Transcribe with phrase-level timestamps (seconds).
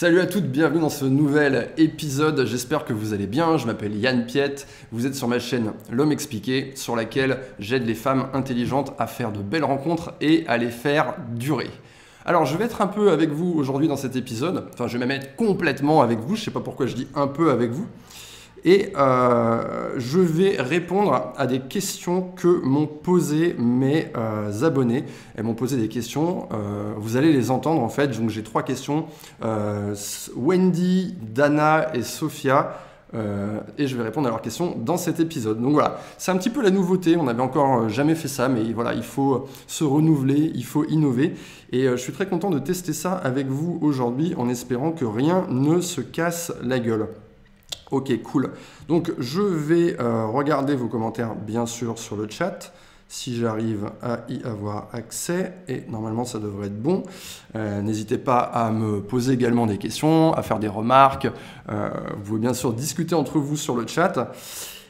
[0.00, 2.46] Salut à toutes, bienvenue dans ce nouvel épisode.
[2.46, 3.58] J'espère que vous allez bien.
[3.58, 4.66] Je m'appelle Yann Piette.
[4.92, 9.30] Vous êtes sur ma chaîne L'Homme Expliqué, sur laquelle j'aide les femmes intelligentes à faire
[9.30, 11.68] de belles rencontres et à les faire durer.
[12.24, 14.68] Alors, je vais être un peu avec vous aujourd'hui dans cet épisode.
[14.72, 16.34] Enfin, je vais même être complètement avec vous.
[16.34, 17.86] Je ne sais pas pourquoi je dis un peu avec vous.
[18.64, 25.04] Et euh, je vais répondre à des questions que m'ont posées mes euh, abonnés.
[25.36, 28.08] Elles m'ont posé des questions, euh, vous allez les entendre en fait.
[28.18, 29.06] Donc j'ai trois questions.
[30.36, 32.76] Wendy, Dana et Sophia.
[33.78, 35.60] et je vais répondre à leurs questions dans cet épisode.
[35.60, 37.16] Donc voilà, c'est un petit peu la nouveauté.
[37.16, 41.34] On n'avait encore jamais fait ça, mais voilà, il faut se renouveler, il faut innover.
[41.72, 45.46] Et je suis très content de tester ça avec vous aujourd'hui en espérant que rien
[45.48, 47.08] ne se casse la gueule.
[47.90, 48.52] Ok, cool.
[48.88, 52.72] Donc je vais euh, regarder vos commentaires bien sûr sur le chat
[53.08, 57.02] si j'arrive à y avoir accès, et normalement ça devrait être bon.
[57.56, 61.26] Euh, n'hésitez pas à me poser également des questions, à faire des remarques.
[61.68, 64.32] Euh, vous pouvez bien sûr discuter entre vous sur le chat.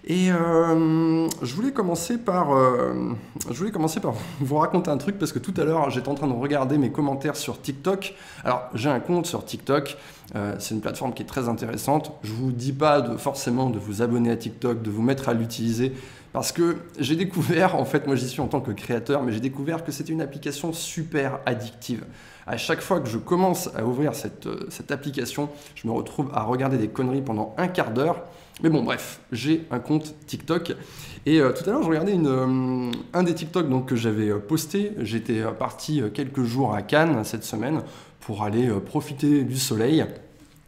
[0.06, 3.12] Et euh, je, voulais commencer par, euh,
[3.51, 6.15] je voulais commencer par vous raconter un truc parce que tout à l'heure j'étais en
[6.15, 8.15] train de regarder mes commentaires sur TikTok.
[8.45, 9.98] Alors j'ai un compte sur TikTok,
[10.34, 12.12] euh, c'est une plateforme qui est très intéressante.
[12.23, 15.34] Je vous dis pas de, forcément de vous abonner à TikTok, de vous mettre à
[15.34, 15.93] l'utiliser
[16.33, 19.41] parce que j'ai découvert, en fait moi j'y suis en tant que créateur, mais j'ai
[19.41, 22.05] découvert que c'était une application super addictive.
[22.47, 26.43] À chaque fois que je commence à ouvrir cette, cette application, je me retrouve à
[26.43, 28.25] regarder des conneries pendant un quart d'heure.
[28.62, 30.75] Mais bon, bref, j'ai un compte TikTok.
[31.25, 34.39] Et euh, tout à l'heure, je regardais euh, un des TikTok donc, que j'avais euh,
[34.39, 34.92] posté.
[34.98, 37.83] J'étais parti quelques jours à Cannes cette semaine
[38.20, 40.05] pour aller profiter du soleil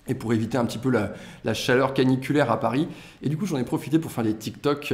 [0.08, 2.88] et pour éviter un petit peu la, chaleur caniculaire à Paris.
[3.22, 4.92] Et du coup, j'en ai profité pour faire des TikTok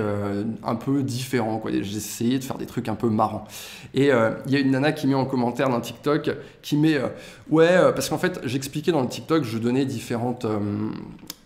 [0.64, 1.62] un peu différents.
[1.70, 3.46] J'ai essayé de faire des trucs un peu marrants.
[3.94, 7.00] Et il y a une nana qui met en commentaire d'un TikTok qui met
[7.48, 10.44] Ouais, parce qu'en fait, j'expliquais dans le TikTok, je donnais différentes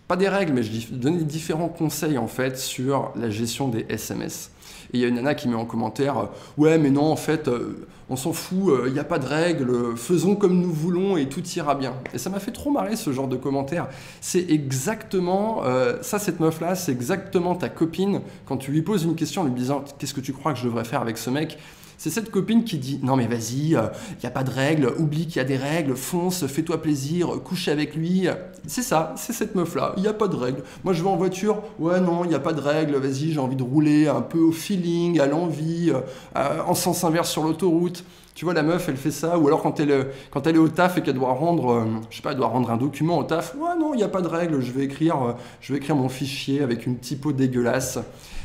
[0.07, 4.51] pas des règles, mais je donnais différents conseils en fait sur la gestion des SMS.
[4.93, 6.25] Et il y a une nana qui met en commentaire euh,
[6.57, 9.25] Ouais, mais non, en fait, euh, on s'en fout, euh, il n'y a pas de
[9.25, 11.93] règles, faisons comme nous voulons et tout ira bien.
[12.13, 13.87] Et ça m'a fait trop marrer ce genre de commentaire.
[14.21, 15.63] C'est exactement,
[16.01, 19.53] ça, cette meuf-là, c'est exactement ta copine quand tu lui poses une question en lui
[19.53, 21.57] disant Qu'est-ce que tu crois que je devrais faire avec ce mec?
[22.03, 23.87] C'est cette copine qui dit non mais vas-y, il euh,
[24.21, 27.69] n'y a pas de règles, oublie qu'il y a des règles, fonce, fais-toi plaisir, couche
[27.69, 28.27] avec lui.
[28.67, 30.63] C'est ça, c'est cette meuf-là, il n'y a pas de règles.
[30.83, 33.39] Moi je vais en voiture, ouais non, il n'y a pas de règles, vas-y, j'ai
[33.39, 35.93] envie de rouler un peu au feeling, à l'envie,
[36.35, 38.02] euh, en sens inverse sur l'autoroute.
[38.35, 40.67] Tu vois, la meuf, elle fait ça, ou alors quand elle, quand elle est au
[40.67, 43.23] taf et qu'elle doit rendre, euh, je sais pas, elle doit rendre un document au
[43.23, 45.95] taf, ouais, non, il n'y a pas de règles, je vais écrire, je vais écrire
[45.95, 47.99] mon fichier avec une typo dégueulasse.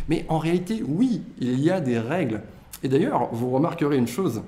[0.09, 2.43] Mais en réalité, oui, il y a des règles.
[2.83, 4.43] Et d'ailleurs, vous remarquerez une chose,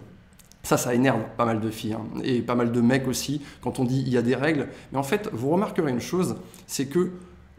[0.63, 3.79] ça, ça énerve pas mal de filles hein, et pas mal de mecs aussi quand
[3.79, 4.69] on dit il y a des règles.
[4.93, 6.37] Mais en fait, vous remarquerez une chose,
[6.67, 7.11] c'est que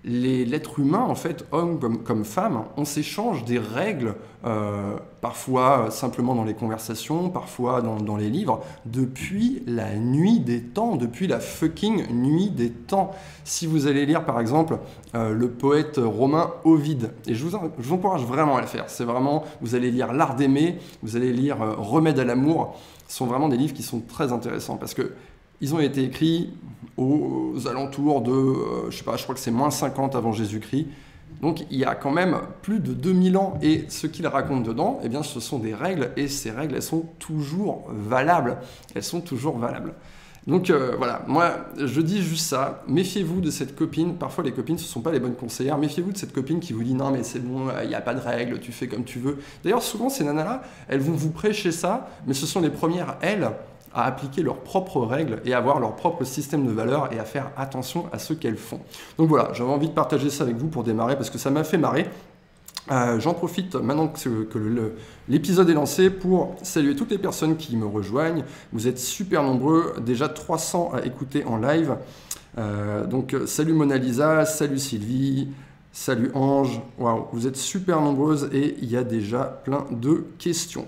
[0.03, 6.33] l'être humain, en fait, homme comme, comme femme, on s'échange des règles, euh, parfois simplement
[6.33, 12.11] dans les conversations, parfois dans, les livres, depuis la nuit des temps, depuis la fucking
[12.11, 13.11] nuit des temps.
[13.43, 14.79] Si vous allez lire, par exemple,
[15.13, 17.55] euh, le poète romain Ovide, et je vous,
[17.93, 21.61] encourage vraiment à le faire, c'est vraiment, vous allez lire L'art d'aimer, vous allez lire
[21.61, 22.75] euh, Remède à l'amour,
[23.07, 25.11] ce sont vraiment des livres qui sont très intéressants, parce que
[25.61, 26.51] ils ont été écrits
[26.97, 30.87] aux alentours de, euh, je sais pas, je crois que c'est moins 50 avant Jésus-Christ.
[31.41, 34.99] Donc il y a quand même plus de 2000 ans et ce qu'ils racontent dedans,
[35.03, 38.57] eh bien ce sont des règles et ces règles elles sont toujours valables.
[38.93, 39.93] Elles sont toujours valables.
[40.45, 44.77] Donc euh, voilà, moi je dis juste ça, méfiez-vous de cette copine, parfois les copines
[44.77, 47.11] ce ne sont pas les bonnes conseillères, méfiez-vous de cette copine qui vous dit non
[47.11, 49.37] mais c'est bon, il n'y a pas de règles, tu fais comme tu veux.
[49.63, 53.51] D'ailleurs souvent ces nanas-là, elles vont vous prêcher ça, mais ce sont les premières, elles,
[53.93, 57.51] à appliquer leurs propres règles et avoir leur propre système de valeurs et à faire
[57.57, 58.79] attention à ce qu'elles font.
[59.17, 61.63] Donc voilà, j'avais envie de partager ça avec vous pour démarrer parce que ça m'a
[61.63, 62.07] fait marrer.
[62.89, 64.93] Euh, j'en profite maintenant que,
[65.29, 68.43] l'épisode est lancé pour saluer toutes les personnes qui me rejoignent.
[68.73, 71.95] Vous êtes super nombreux, déjà 300 à écouter en live.
[72.57, 75.49] Euh, donc salut Mona Lisa, salut Sylvie,
[75.91, 76.81] salut Ange.
[76.97, 80.87] Waouh, vous êtes super nombreuses et il y a déjà plein de questions.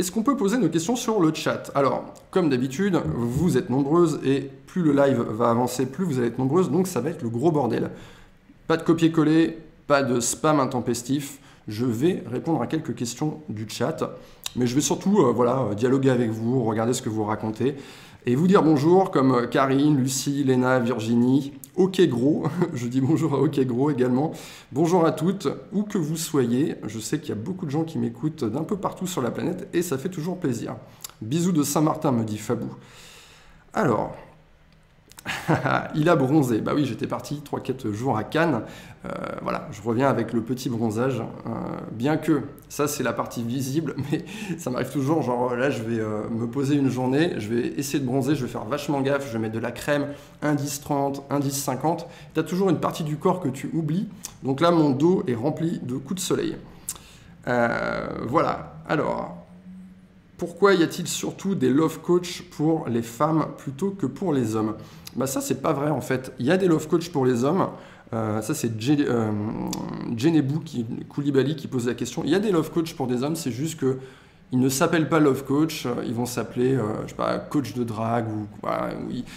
[0.00, 1.70] Est-ce qu'on peut poser nos questions sur le chat?
[1.74, 6.28] Alors, comme d'habitude, vous êtes nombreuses et plus le live va avancer, plus vous allez
[6.28, 7.90] être nombreuses, donc ça va être le gros bordel.
[8.66, 11.38] Pas de copier-coller, pas de spam intempestif.
[11.68, 14.16] Je vais répondre à quelques questions du chat,
[14.56, 17.76] mais je vais surtout euh, voilà, dialoguer avec vous, regarder ce que vous racontez
[18.24, 22.44] et vous dire bonjour comme Karine, Lucie, Léna, Virginie, Ok Gros,
[22.74, 24.32] je dis bonjour à Ok Gros également.
[24.70, 26.74] Bonjour à toutes, où que vous soyez.
[26.84, 29.30] Je sais qu'il y a beaucoup de gens qui m'écoutent d'un peu partout sur la
[29.30, 30.76] planète et ça fait toujours plaisir.
[31.22, 32.68] Bisous de Saint-Martin, me dit Fabou.
[33.72, 34.14] Alors,
[35.94, 36.60] il a bronzé.
[36.60, 38.62] Bah oui, j'étais parti 3-4 jours à Cannes.
[39.04, 39.08] Euh,
[39.42, 41.20] voilà, je reviens avec le petit bronzage.
[41.20, 41.50] Euh,
[41.92, 44.24] bien que ça, c'est la partie visible, mais
[44.58, 45.22] ça m'arrive toujours.
[45.22, 48.44] Genre là, je vais euh, me poser une journée, je vais essayer de bronzer, je
[48.44, 50.08] vais faire vachement gaffe, je vais mettre de la crème,
[50.42, 52.06] indice 30, indice 50.
[52.34, 54.08] Tu as toujours une partie du corps que tu oublies.
[54.42, 56.56] Donc là, mon dos est rempli de coups de soleil.
[57.46, 59.39] voilà, alors.
[60.40, 64.74] Pourquoi y a-t-il surtout des love coach pour les femmes plutôt que pour les hommes?
[65.14, 66.32] Bah ça, c'est pas vrai en fait.
[66.38, 67.68] Il y a des love coach pour les hommes.
[68.14, 69.32] Euh, ça, c'est euh,
[70.64, 72.22] qui, Koulibaly qui pose la question.
[72.24, 73.98] Il y a des love coach pour des hommes, c'est juste que
[74.50, 78.28] ils ne s'appellent pas love coach, ils vont s'appeler, euh, sais pas, coach de drague
[78.28, 78.46] ou,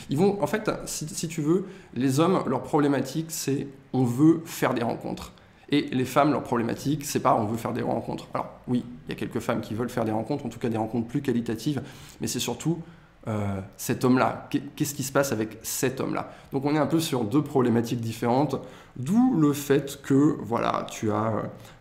[0.09, 1.65] ils, vont, en fait, si, si, tu veux,
[1.95, 5.33] les hommes, leur problématique, c'est on veut faire des rencontres.
[5.69, 8.27] Et les femmes, leur problématique, c'est pas on veut faire des rencontres.
[8.33, 10.69] Alors oui, il y a quelques femmes qui veulent faire des rencontres, en tout cas
[10.69, 11.81] des rencontres plus qualitatives,
[12.21, 12.79] mais c'est surtout
[13.25, 16.33] euh, cet homme-là Qu'est-ce qui se passe avec cet homme-là?
[16.51, 18.57] Donc on est un peu sur deux problématiques différentes,
[18.97, 21.33] d'où le fait que voilà, tu as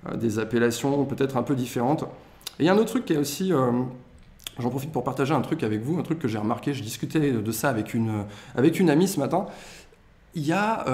[0.08, 2.04] euh, des appellations peut-être un peu différentes.
[2.60, 3.72] Et il y a un autre truc qui est aussi, euh,
[4.60, 7.32] j'en profite pour partager un truc avec vous, un truc que j'ai remarqué, je discutais
[7.32, 8.24] de ça avec une,
[8.54, 9.46] avec une amie ce matin.
[10.34, 10.86] Il y a,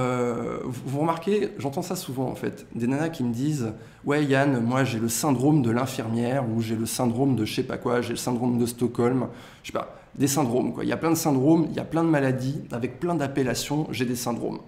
[0.64, 3.72] vous remarquez, j'entends ça souvent en fait, des nanas qui me disent
[4.04, 7.62] Ouais, Yann, moi j'ai le syndrome de l'infirmière, ou j'ai le syndrome de je sais
[7.62, 9.28] pas quoi, j'ai le syndrome de Stockholm,
[9.62, 10.72] je sais pas des syndromes.
[10.74, 10.84] Quoi.
[10.84, 13.86] Il y a plein de syndromes, il y a plein de maladies, avec plein d'appellations,
[13.90, 14.58] j'ai des syndromes.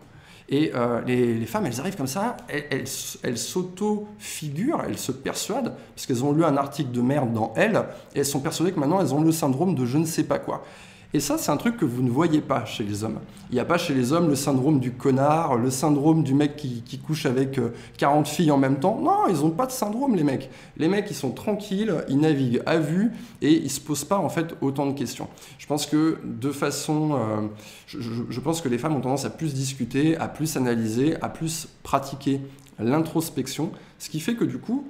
[0.49, 2.85] Et euh, les, femmes, elles arrivent comme ça, elles,
[3.23, 7.81] elles, s'auto-figurent, elles se persuadent, parce qu'elles ont lu un article de merde dans elles,
[8.15, 10.39] et elles sont persuadées que maintenant elles ont le syndrome de je ne sais pas
[10.39, 10.65] quoi.
[11.13, 13.19] Et ça, c'est un truc que vous ne voyez pas chez les hommes.
[13.51, 16.55] Il n'y a pas chez les hommes le syndrome du connard, le syndrome du mec
[16.55, 17.61] qui, couche avec
[17.99, 19.01] 40 euh, filles en même temps.
[19.01, 20.51] Non, ils n'ont pas de syndrome, les mecs.
[20.77, 23.11] Les mecs, ils sont tranquilles, ils naviguent à vue
[23.43, 25.29] et ils ne se posent pas en fait autant de questions.
[25.59, 27.15] Je pense que de façon.
[27.15, 27.49] Euh,
[27.87, 31.69] je, pense que les femmes ont tendance à plus discuter, à plus analyser, à plus
[31.83, 32.41] pratiquer
[32.79, 34.87] l'introspection, ce qui fait que du coup,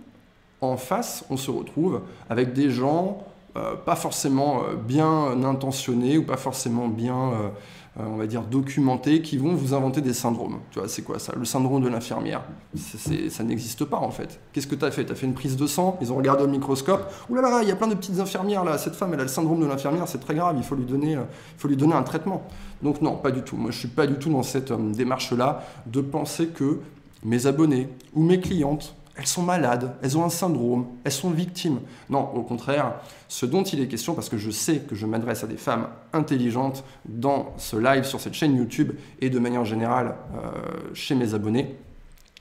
[0.61, 3.25] en face, on se retrouve avec des gens
[3.55, 7.49] pas forcément euh, bien intentionnés ou pas forcément bien, euh,
[7.97, 10.61] on va dire, documentés, qui vont vous inventer des syndromes.
[10.70, 11.32] Tu vois, c'est quoi ça?
[11.37, 12.43] Le syndrome de l'infirmière.
[12.75, 14.41] Ça n'existe pas en fait.
[14.52, 15.05] Qu'est-ce que tu as fait?
[15.05, 17.12] Tu as fait une prise de sang, ils ont regardé au microscope.
[17.29, 18.79] Ouh là là, il y a plein de petites infirmières là.
[18.79, 21.19] Cette femme, elle a le syndrome de l'infirmière, c'est très grave, il faut lui, donner,
[21.58, 22.43] faut lui donner un traitement.
[22.82, 23.56] Donc non, pas du tout.
[23.56, 26.79] Moi, je suis pas du tout dans cette démarche-là de penser que
[27.25, 31.81] mes abonnés ou mes clientes elles sont malades, elles ont un syndrome, elles sont victimes.
[32.08, 32.94] Non, au contraire,
[33.28, 35.88] ce dont il est question, parce que je sais que je m'adresse à des femmes
[36.14, 41.34] intelligentes dans ce live sur cette chaîne YouTube et de manière générale euh, chez mes
[41.34, 41.76] abonnés,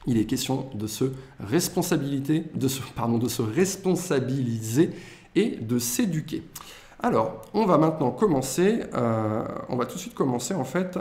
[0.07, 1.11] il est question de se
[1.41, 4.91] responsabilité, de se, responsabiliser
[5.35, 6.43] et de s'éduquer.
[7.03, 10.97] Alors, on va maintenant commencer, euh, on va tout de suite commencer en fait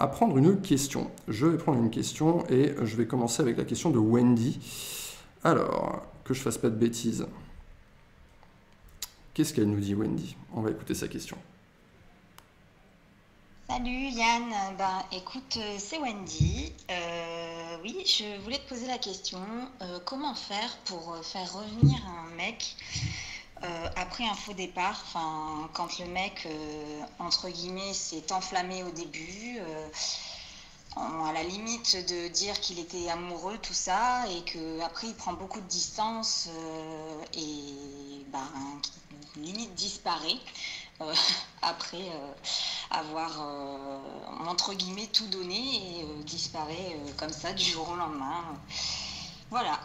[0.00, 1.12] à prendre une question.
[1.28, 4.58] Je vais prendre une question et je vais commencer avec la question de Wendy.
[5.44, 7.26] Alors, que je fasse pas de bêtises.
[9.34, 10.36] Qu'est-ce qu'elle nous dit, Wendy?
[10.54, 11.36] On va écouter sa question.
[13.68, 16.72] Salut Yann, ben, écoute, euh, c'est Wendy.
[16.90, 19.40] Euh, oui, je voulais te poser la question,
[19.80, 22.76] euh, comment faire pour faire revenir un mec
[23.94, 25.04] après un faux départ,
[25.72, 26.48] quand le mec,
[27.20, 29.60] entre guillemets, s'est enflammé au début
[30.96, 35.60] à la limite de dire qu'il était amoureux, tout ça, et qu'après il prend beaucoup
[35.60, 38.46] de distance euh, et ben,
[39.36, 40.38] limite disparaît
[41.00, 41.14] euh,
[41.62, 42.32] après euh,
[42.90, 43.40] avoir
[44.48, 48.44] entre guillemets tout donné et disparaît comme ça du jour au lendemain.
[49.50, 49.80] Voilà.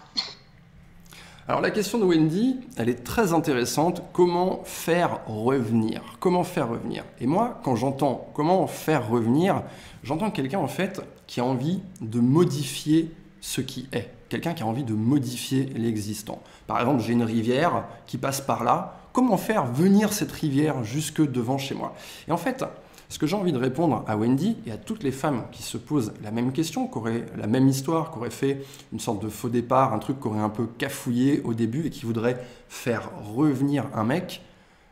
[1.50, 4.04] Alors la question de Wendy, elle est très intéressante.
[4.12, 6.04] Comment faire revenir?
[6.20, 7.06] Comment faire revenir?
[7.22, 9.64] Et moi, quand j'entends comment faire revenir,
[10.04, 14.10] j'entends quelqu'un en fait qui a envie de modifier ce qui est.
[14.28, 16.42] Quelqu'un qui a envie de modifier l'existant.
[16.68, 18.98] Par exemple, j'ai une rivière qui passe par là.
[19.14, 21.96] Comment faire venir cette rivière jusque devant chez moi?
[22.28, 22.66] Et en fait,
[23.10, 25.78] ce que j'ai envie de répondre à Wendy et à toutes les femmes qui se
[25.78, 29.30] posent la même question, qui auraient la même histoire, qui auraient fait une sorte de
[29.30, 33.10] faux départ, un truc qui aurait un peu cafouillé au début et qui voudraient faire
[33.34, 34.42] revenir un mec,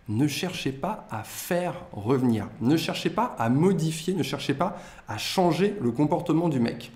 [0.07, 5.17] ne cherchez pas à faire revenir, ne cherchez pas à modifier, ne cherchez pas à
[5.17, 6.91] changer le comportement du mec.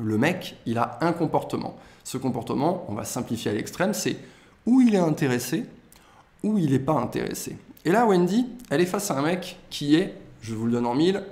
[0.00, 1.76] Le mec, il a un comportement.
[2.02, 4.16] Ce comportement, on va simplifier à l'extrême, c'est
[4.66, 5.66] où il est intéressé,
[6.42, 7.56] ou il n'est pas intéressé.
[7.84, 10.86] Et là, Wendy, elle est face à un mec qui est je vous le donne
[10.86, 11.22] en mille,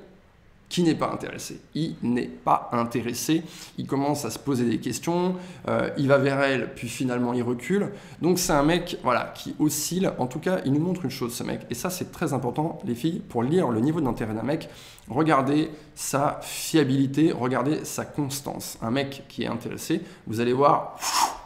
[0.71, 1.61] qui n'est pas intéressé?
[1.75, 3.43] Il n'est pas intéressé,
[3.77, 5.35] il commence à se poser des questions,
[5.69, 7.91] euh, il va vers elle, puis finalement il recule.
[8.23, 11.35] Donc c'est un mec voilà, qui oscille, en tout cas il nous montre une chose
[11.35, 14.45] ce mec, et ça c'est très important les filles, pour lire le niveau d'intérêt d'un
[14.45, 14.69] mec,
[15.09, 18.79] regardez sa fiabilité, regardez sa constance.
[18.81, 20.97] Un mec qui est intéressé, vous allez voir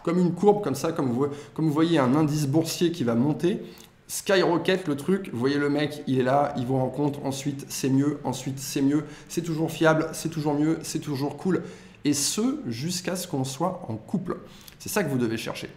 [0.05, 3.15] comme une courbe comme ça, comme vous, comme vous voyez un indice boursier qui va
[3.15, 3.63] monter,
[4.07, 7.89] skyrocket le truc, vous voyez le mec, il est là, il vous rencontre, ensuite c'est
[7.89, 11.63] mieux, ensuite c'est mieux, c'est toujours fiable, c'est toujours mieux, c'est toujours cool.
[12.05, 14.39] Et ce, jusqu'à ce qu'on soit en couple.
[14.79, 15.71] C'est ça que vous devez chercher.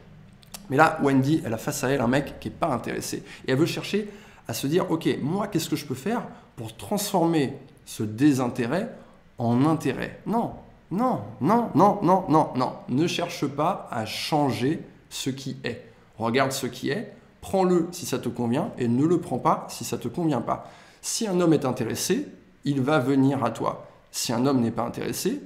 [0.69, 3.23] Mais là, Wendy, elle a face à elle un mec qui n'est pas intéressé.
[3.47, 4.09] Et elle veut chercher
[4.47, 6.23] à se dire, ok, moi, qu'est-ce que je peux faire
[6.57, 7.53] pour transformer
[7.85, 8.93] ce désintérêt
[9.37, 10.19] en intérêt?
[10.25, 10.55] Non,
[10.91, 12.73] non, non, non, non, non, non.
[12.89, 15.85] Ne cherche pas à changer ce qui est.
[16.17, 17.13] Regarde ce qui est,
[17.47, 20.41] prends-le si ça te convient et ne le prends pas si ça ne te convient
[20.41, 20.69] pas.
[21.01, 22.27] Si un homme est intéressé,
[22.65, 23.87] il va venir à toi.
[24.11, 25.41] Si un homme n'est pas intéressé,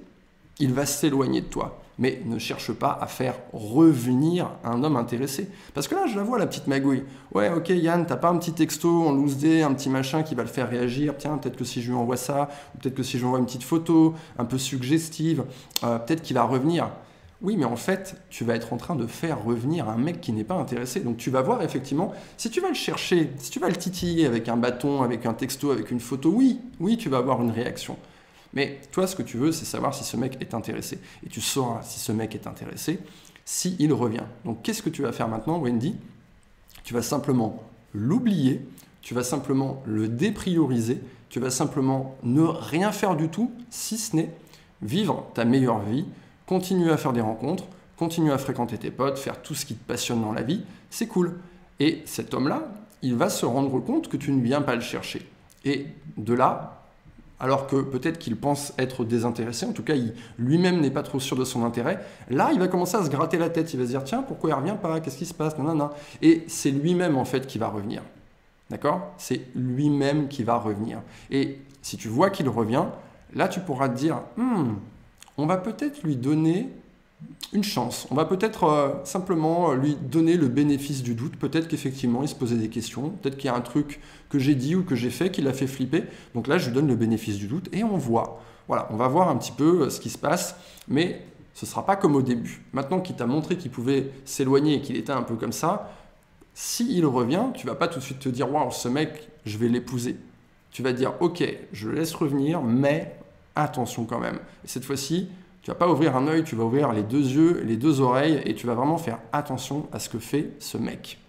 [0.57, 1.79] il va s'éloigner de toi.
[1.99, 5.47] Mais ne cherche pas à faire revenir un homme intéressé.
[5.75, 7.03] Parce que là, je la vois, la petite magouille.
[7.35, 10.33] Ouais, ok, Yann, t'as pas un petit texto en loose day, un petit machin qui
[10.33, 11.13] va le faire réagir.
[11.19, 13.45] Tiens, peut-être que si je lui envoie ça, peut-être que si je lui envoie une
[13.45, 15.43] petite photo, un peu suggestive,
[15.83, 16.89] euh, peut-être qu'il va revenir.
[17.41, 20.31] Oui, mais en fait, tu vas être en train de faire revenir un mec qui
[20.31, 20.99] n'est pas intéressé.
[20.99, 24.27] Donc tu vas voir effectivement, si tu vas le chercher, si tu vas le titiller
[24.27, 27.51] avec un bâton, avec un texto, avec une photo, oui, oui, tu vas avoir une
[27.51, 27.97] réaction.
[28.53, 30.99] Mais toi, ce que tu veux, c'est savoir si ce mec est intéressé.
[31.25, 32.99] Et tu sauras si ce mec est intéressé
[33.43, 34.23] s'il il revient.
[34.45, 35.95] Donc qu'est-ce que tu vas faire maintenant, Wendy?
[36.83, 38.65] Tu vas simplement l'oublier,
[39.01, 44.15] tu vas simplement le déprioriser, tu vas simplement ne rien faire du tout, si ce
[44.15, 44.31] n'est
[44.81, 46.05] vivre ta meilleure vie,
[46.51, 47.63] continuer à faire des rencontres,
[47.95, 51.07] continuer à fréquenter tes potes, faire tout ce qui te passionne dans la vie, c'est
[51.07, 51.39] cool.
[51.79, 52.63] Et cet homme-là,
[53.01, 55.25] il va se rendre compte que tu ne viens pas le chercher.
[55.63, 56.81] Et de là,
[57.39, 59.93] alors que peut-être qu'il pense être désintéressé, en tout cas
[60.37, 63.37] lui-même n'est pas trop sûr de son intérêt, là il va commencer à se gratter
[63.37, 65.57] la tête, il va se dire tiens pourquoi il revient pas, qu'est-ce qui se passe,
[65.57, 65.89] non.
[66.21, 68.01] Et c'est lui-même en fait qui va revenir.
[68.69, 69.13] D'accord?
[69.17, 71.01] C'est lui-même qui va revenir.
[71.29, 72.87] Et si tu vois qu'il revient,
[73.33, 74.73] là tu pourras te dire hmm,
[75.41, 76.69] on va peut-être lui donner
[77.51, 78.07] une chance.
[78.11, 81.35] On va peut-être euh, simplement lui donner le bénéfice du doute.
[81.35, 83.09] Peut-être qu'effectivement, il se posait des questions.
[83.09, 85.51] Peut-être qu'il y a un truc que j'ai dit ou que j'ai fait qui l'a
[85.51, 86.03] fait flipper.
[86.35, 88.41] Donc là, je lui donne le bénéfice du doute et on voit.
[88.67, 90.55] Voilà, on va voir un petit peu euh, ce qui se passe.
[90.87, 91.23] Mais
[91.55, 92.61] ce ne sera pas comme au début.
[92.71, 95.91] Maintenant qu'il t'a montré qu'il pouvait s'éloigner et qu'il était un peu comme ça,
[96.53, 99.67] s'il revient, tu vas pas tout de suite te dire Waouh, ce mec, je vais
[99.67, 100.17] l'épouser.
[100.71, 101.43] Tu vas dire Ok,
[101.73, 103.15] je le laisse revenir, mais
[103.55, 104.39] attention quand même.
[104.63, 105.29] Et cette fois-ci,
[105.61, 108.41] tu vas pas ouvrir un œil, tu vas ouvrir les deux yeux, les deux oreilles,
[108.45, 111.19] et tu vas vraiment faire attention à ce que fait ce mec.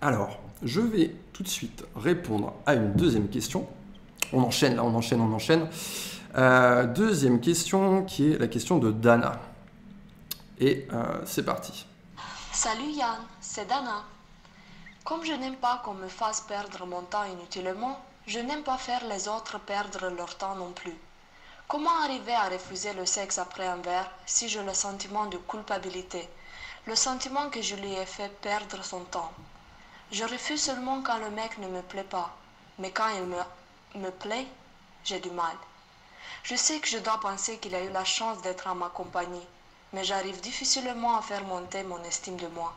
[0.00, 3.66] Alors, je vais tout de suite répondre à une deuxième question.
[4.32, 5.68] On enchaîne, là, on enchaîne, on enchaîne.
[6.36, 9.40] Euh, deuxième question qui est la question de Dana.
[10.58, 11.86] Et euh, c'est parti.
[12.52, 14.04] Salut Yann, c'est Dana.
[15.04, 19.04] Comme je n'aime pas qu'on me fasse perdre mon temps inutilement, je n'aime pas faire
[19.04, 20.96] les autres perdre leur temps non plus.
[21.68, 26.26] Comment arriver à refuser le sexe après un verre si j'ai le sentiment de culpabilité,
[26.86, 29.30] le sentiment que je lui ai fait perdre son temps?
[30.10, 32.34] Je refuse seulement quand le mec ne me plaît pas,
[32.78, 33.42] mais quand il me,
[33.96, 34.46] me plaît,
[35.04, 35.56] j'ai du mal.
[36.44, 39.46] Je sais que je dois penser qu'il a eu la chance d'être en ma compagnie,
[39.92, 42.72] mais j'arrive difficilement à faire monter mon estime de moi.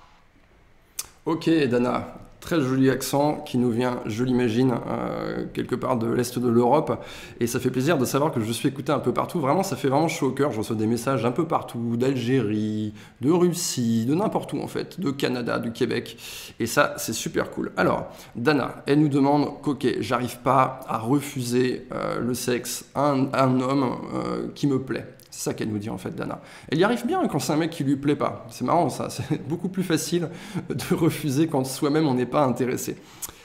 [1.26, 6.40] Ok, Dana, très joli accent qui nous vient, je l'imagine, euh, quelque part de l'Est
[6.40, 7.04] de l'Europe.
[7.42, 9.42] Et ça fait plaisir de savoir que je suis écouté un peu partout.
[9.42, 10.54] Vraiment, ça fait vraiment chaud au cœur.
[10.54, 15.00] Je reçois des messages un peu partout, d'Algérie, de Russie, de n'importe où en fait,
[15.00, 16.18] de Canada, du Québec.
[16.62, 17.74] Et ça, c'est super cool.
[17.76, 23.60] Alors, Dana, elle nous demande qu'ok, j'arrive pas à refuser euh, le sexe à un,
[23.60, 25.17] homme euh, qui me plaît.
[25.38, 26.42] C'est ça qu'elle nous dit en fait, Dana.
[26.68, 28.48] Elle y arrive bien quand c'est un mec qui lui plaît pas.
[28.50, 30.30] C'est marrant ça, c'est beaucoup plus facile
[30.68, 32.98] de refuser quand soi-même on n'est pas intéressé.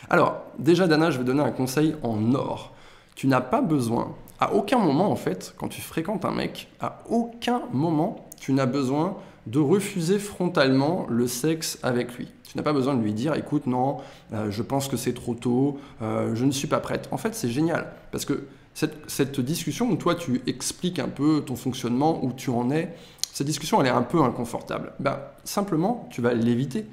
[0.08, 2.72] Alors, déjà Dana, je vais donner un conseil en or.
[3.14, 7.02] Tu n'as pas besoin, à aucun moment en fait, quand tu fréquentes un mec, à
[7.10, 12.32] aucun moment tu n'as besoin de refuser frontalement le sexe avec lui.
[12.44, 13.98] Tu n'as pas besoin de lui dire, écoute, non,
[14.32, 17.08] euh, je pense que c'est trop tôt, euh, je ne suis pas prête.
[17.10, 21.56] En fait, c'est génial, parce que cette, discussion où toi tu expliques un peu ton
[21.56, 22.94] fonctionnement, où tu en es,
[23.32, 24.92] cette discussion elle est un peu inconfortable.
[24.98, 26.86] Ben, simplement, tu vas l'éviter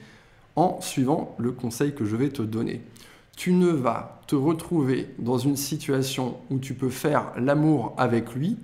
[0.56, 2.82] en suivant le conseil que je vais te donner.
[3.38, 8.58] Tu ne vas te retrouver dans une situation où tu peux faire l'amour avec lui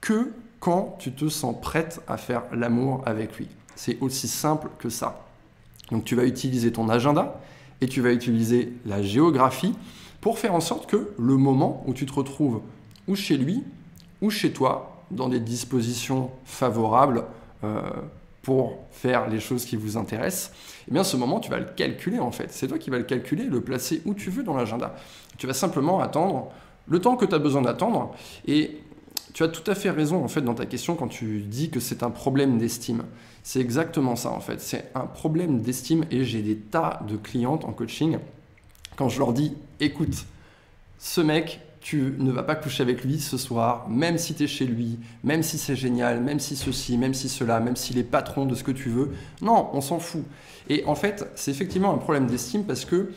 [0.00, 3.48] que quand tu te sens prête à faire l'amour avec lui.
[3.76, 5.24] C'est aussi simple que ça.
[5.92, 7.40] Donc tu vas utiliser ton agenda
[7.80, 9.74] et tu vas utiliser la géographie
[10.20, 12.60] pour faire en sorte que le moment où tu te retrouves
[13.06, 13.62] ou chez lui
[14.20, 17.24] ou chez toi, dans des dispositions favorables
[17.64, 17.80] euh,
[18.42, 20.52] pour faire les choses qui vous intéressent,
[20.88, 22.52] eh bien ce moment, tu vas le calculer en fait.
[22.52, 24.94] C'est toi qui vas le calculer, le placer où tu veux dans l'agenda.
[25.38, 26.50] Tu vas simplement attendre
[26.86, 28.14] le temps que tu as besoin d'attendre
[28.46, 28.78] et
[29.34, 31.80] tu as tout à fait raison en fait dans ta question quand tu dis que
[31.80, 33.04] c'est un problème d'estime.
[33.42, 34.60] C'est exactement ça en fait.
[34.60, 38.18] C'est un problème d'estime et j'ai des tas de clientes en coaching
[38.98, 40.26] quand je leur dis écoute,
[40.98, 44.46] ce mec, tu ne vas pas coucher avec lui ce soir, même si tu es
[44.48, 48.02] chez lui, même si c'est génial, même si ceci, même si cela, même s'il est
[48.02, 49.12] patron de ce que tu veux.
[49.40, 50.24] Non, on s'en fout.
[50.68, 53.12] Et en fait, c'est effectivement un problème d'estime parce que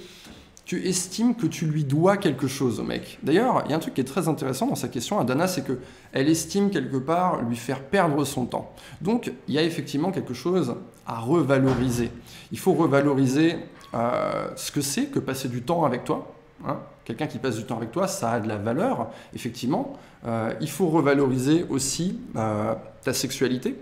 [0.65, 3.17] tu estimes que tu lui dois quelque chose au mec.
[3.23, 5.47] D'ailleurs, il y a un truc qui est très intéressant dans sa question à Dana,
[5.47, 5.79] c'est que
[6.13, 8.71] elle estime quelque part lui faire perdre son temps.
[9.01, 10.75] Donc, il y a effectivement quelque chose
[11.07, 12.11] à revaloriser.
[12.51, 13.55] Il faut revaloriser
[13.93, 16.33] euh, ce que c'est que passer du temps avec toi.
[16.65, 16.77] Hein.
[17.05, 19.93] Quelqu'un qui passe du temps avec toi, ça a de la valeur, effectivement.
[20.25, 23.75] Euh, il faut revaloriser aussi euh, ta sexualité.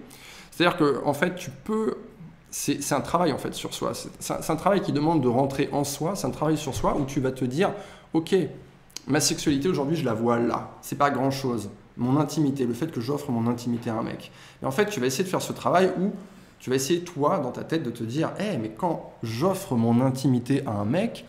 [0.52, 1.98] C'est-à-dire que, en fait, tu peux
[2.52, 3.92] c'est un travail en fait sur soi.
[3.94, 6.16] C'est un, travail qui demande de rentrer en soi.
[6.16, 7.72] C'est un travail sur soi où tu vas te dire,
[8.14, 8.36] ok,
[9.06, 10.72] ma sexualité aujourd'hui, je la vois là.
[10.82, 11.70] C'est pas grand chose.
[11.96, 14.32] Mon intimité, le fait que j'offre mon intimité à un mec.
[14.64, 16.12] Et en fait, tu vas essayer de faire ce travail où
[16.60, 20.02] tu vas essayer toi dans ta tête de te dire, hé, mais quand j'offre mon
[20.02, 21.26] intimité à un mec,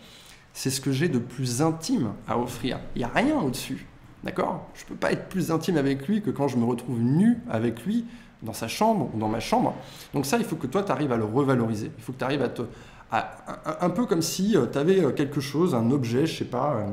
[0.53, 2.79] c'est ce que j'ai de plus intime à offrir.
[2.95, 3.87] Il n'y a rien au-dessus.
[4.23, 4.67] D'accord?
[4.73, 7.39] Je ne peux pas être plus intime avec lui que quand je me retrouve nu
[7.49, 8.05] avec lui
[8.43, 9.73] dans sa chambre ou dans ma chambre.
[10.13, 11.91] Donc ça, il faut que toi, tu arrives à le revaloriser.
[11.97, 12.63] Il faut que tu arrives à te...
[13.11, 16.85] un, peu comme si euh, tu avais euh, quelque chose, un objet, je sais pas...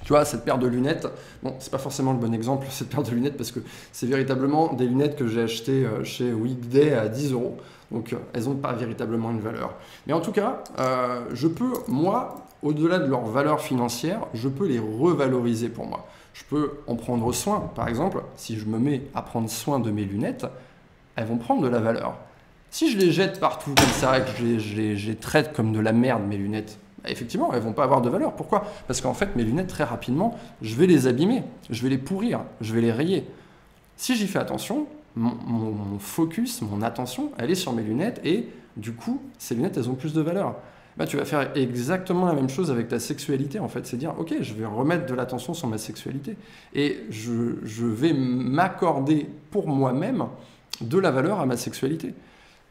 [0.00, 1.06] Euh, tu vois, cette paire de lunettes,
[1.42, 3.60] bon, c'est pas forcément le bon exemple, cette paire de lunettes, parce que
[3.92, 7.56] c'est véritablement des lunettes que j'ai achetées chez Weekday à 10 euros.
[7.90, 9.74] Donc, elles n'ont pas véritablement une valeur.
[10.06, 10.62] Mais en tout cas,
[11.32, 16.06] je peux, moi, au-delà de leur valeur financière, je peux les revaloriser pour moi.
[16.34, 17.70] Je peux en prendre soin.
[17.74, 20.46] Par exemple, si je me mets à prendre soin de mes lunettes,
[21.16, 22.16] elles vont prendre de la valeur.
[22.70, 25.92] Si je les jette partout comme ça et que je les, traite comme de la
[25.92, 28.34] merde, mes lunettes, effectivement, elles vont pas avoir de valeur.
[28.34, 28.64] Pourquoi?
[28.86, 32.40] Parce qu'en fait, mes lunettes, très rapidement, je vais les abîmer, je vais les pourrir,
[32.60, 33.26] je vais les rayer.
[33.96, 34.86] Si j'y fais attention,
[35.16, 39.90] mon, focus, mon attention, elle est sur mes lunettes et du coup, ces lunettes, elles
[39.90, 40.56] ont plus de valeur.
[40.96, 43.86] Bah, tu vas faire exactement la même chose avec ta sexualité, en fait.
[43.86, 46.36] C'est dire, ok, je vais remettre de l'attention sur ma sexualité
[46.74, 50.26] et je, je vais m'accorder pour moi-même
[50.80, 52.14] de la valeur à ma sexualité.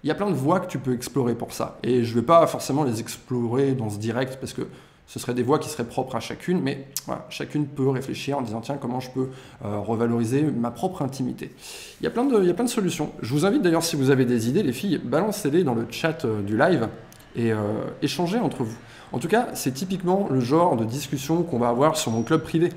[0.03, 1.77] Il y a plein de voies que tu peux explorer pour ça.
[1.83, 4.67] Et je ne vais pas forcément les explorer dans ce direct parce que
[5.07, 6.87] ce seraient des voies qui seraient propres à chacune, mais
[7.29, 9.29] chacune peut réfléchir en disant tiens, comment je peux
[9.65, 11.51] euh, revaloriser ma propre intimité.
[11.99, 13.11] Il y, a plein de, il y a plein de solutions.
[13.21, 16.25] Je vous invite d'ailleurs, si vous avez des idées, les filles, balancez-les dans le chat
[16.25, 16.87] euh, du live
[17.35, 17.57] et euh,
[18.03, 18.77] échangez entre vous.
[19.11, 22.43] En tout cas, c'est typiquement le genre de discussion qu'on va avoir sur mon club
[22.43, 22.69] privé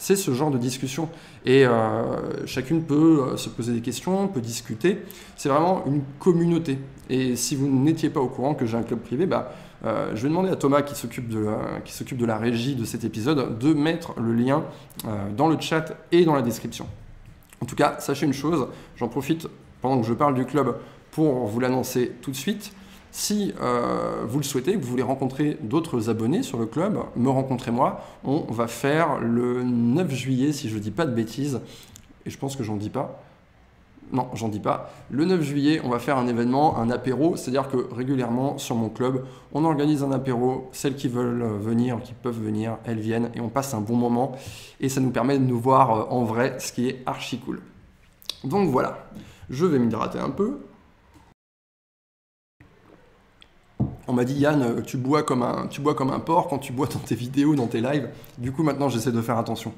[0.00, 1.10] c'est ce genre de discussion.
[1.44, 5.02] Et euh, chacune peut euh, se poser des questions, peut discuter.
[5.36, 6.78] C'est vraiment une communauté.
[7.10, 9.52] Et si vous n'étiez pas au courant que j'ai un club privé, bah,
[9.84, 11.46] euh, je vais demander à Thomas qui s'occupe de,
[11.84, 14.64] qui s'occupe de la régie de cet épisode de mettre le lien
[15.36, 16.86] dans le chat et dans la description.
[17.60, 19.48] En tout cas, sachez une chose, j'en profite
[19.82, 20.76] pendant que je parle du club
[21.10, 22.72] pour vous l'annoncer tout de suite.
[23.12, 27.28] Si euh, vous le souhaitez, que vous voulez rencontrer d'autres abonnés sur le club, me
[27.28, 28.04] rencontrez moi.
[28.24, 31.60] On va faire le 9 juillet, si je ne dis pas de bêtises,
[32.24, 33.22] et je pense que j'en dis pas.
[34.12, 34.92] Non, j'en dis pas.
[35.10, 38.88] Le 9 juillet, on va faire un événement, un apéro, c'est-à-dire que régulièrement sur mon
[38.88, 40.68] club, on organise un apéro.
[40.72, 44.32] Celles qui veulent venir, qui peuvent venir, elles viennent et on passe un bon moment.
[44.80, 47.60] Et ça nous permet de nous voir euh, en vrai, ce qui est archi cool.
[48.42, 49.06] Donc voilà,
[49.48, 50.58] je vais m'hydrater un peu.
[54.08, 57.14] On m'a dit Yann, euh, tu bois, comme un, porc quand tu bois dans tes
[57.14, 58.08] vidéos, dans tes lives.
[58.38, 59.72] Du coup, maintenant, j'essaie de faire attention.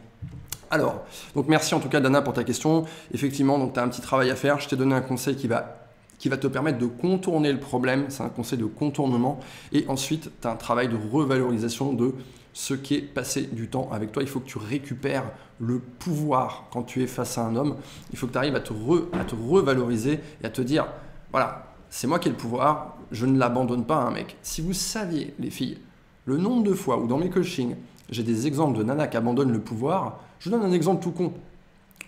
[0.71, 1.03] Alors,
[1.35, 2.87] donc merci en tout cas Dana pour ta question.
[3.13, 4.59] Effectivement, donc tu as un petit travail à faire.
[4.59, 5.83] Je t'ai donné un conseil qui va
[6.23, 9.41] qui te permettre de contourner le problème, c'est un conseil de contournement,
[9.73, 12.15] et ensuite tu as un travail de revalorisation de
[12.53, 14.23] ce qui est passé du temps avec toi.
[14.23, 15.25] Il faut que tu récupères
[15.59, 17.75] le pouvoir quand tu es face à un homme.
[18.13, 20.87] Il faut que tu arrives à à te revaloriser et à te dire,
[21.33, 24.39] voilà, c'est moi qui ai le pouvoir, je ne l'abandonne pas à un mec.
[24.41, 25.77] Si vous saviez, les filles,
[26.25, 27.77] le nombre de fois où dans mes coachings,
[28.09, 31.11] j'ai des exemples de nanas qui abandonnent le pouvoir, je vous donne un exemple tout
[31.11, 31.35] con.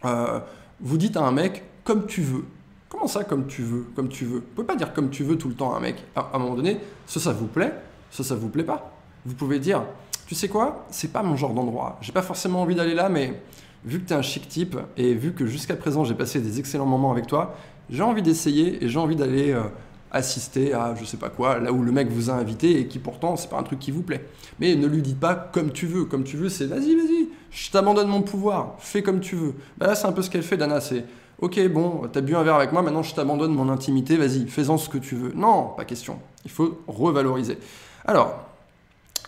[0.06, 0.40] Euh,
[0.80, 2.46] vous dites à un mec, comme tu veux.
[2.88, 4.38] Comment ça, comme tu veux Comme tu veux?
[4.38, 6.02] Vous pouvez pas dire comme tu veux tout le temps à un mec.
[6.16, 7.74] À, un moment donné, ça, ça vous plaît,
[8.10, 8.90] ça, ça vous plaît pas.
[9.26, 9.82] Vous pouvez dire,
[10.26, 11.98] tu sais quoi, c'est pas mon genre d'endroit.
[12.00, 13.38] J'ai pas forcément envie d'aller là, mais
[13.84, 16.58] vu que tu es un chic type et vu que jusqu'à présent j'ai passé des
[16.58, 17.54] excellents moments avec toi,
[17.90, 19.62] j'ai envie d'essayer et j'ai envie d'aller euh,
[20.10, 22.98] assister à je sais pas quoi, là où le mec vous a invité et qui
[22.98, 24.24] pourtant c'est pas un truc qui vous plaît.
[24.60, 26.04] Mais ne lui dites pas comme tu veux.
[26.04, 29.54] Comme tu veux, c'est vas-y, vas-y, je t'abandonne mon pouvoir, fais comme tu veux.
[29.76, 30.80] Bah là, c'est un peu ce qu'elle fait, Dana.
[30.80, 31.04] C'est
[31.40, 34.78] ok, bon, t'as bu un verre avec moi, maintenant je t'abandonne mon intimité, vas-y, fais-en
[34.78, 35.32] ce que tu veux.
[35.34, 36.18] Non, pas question.
[36.44, 37.58] Il faut revaloriser.
[38.06, 38.44] Alors,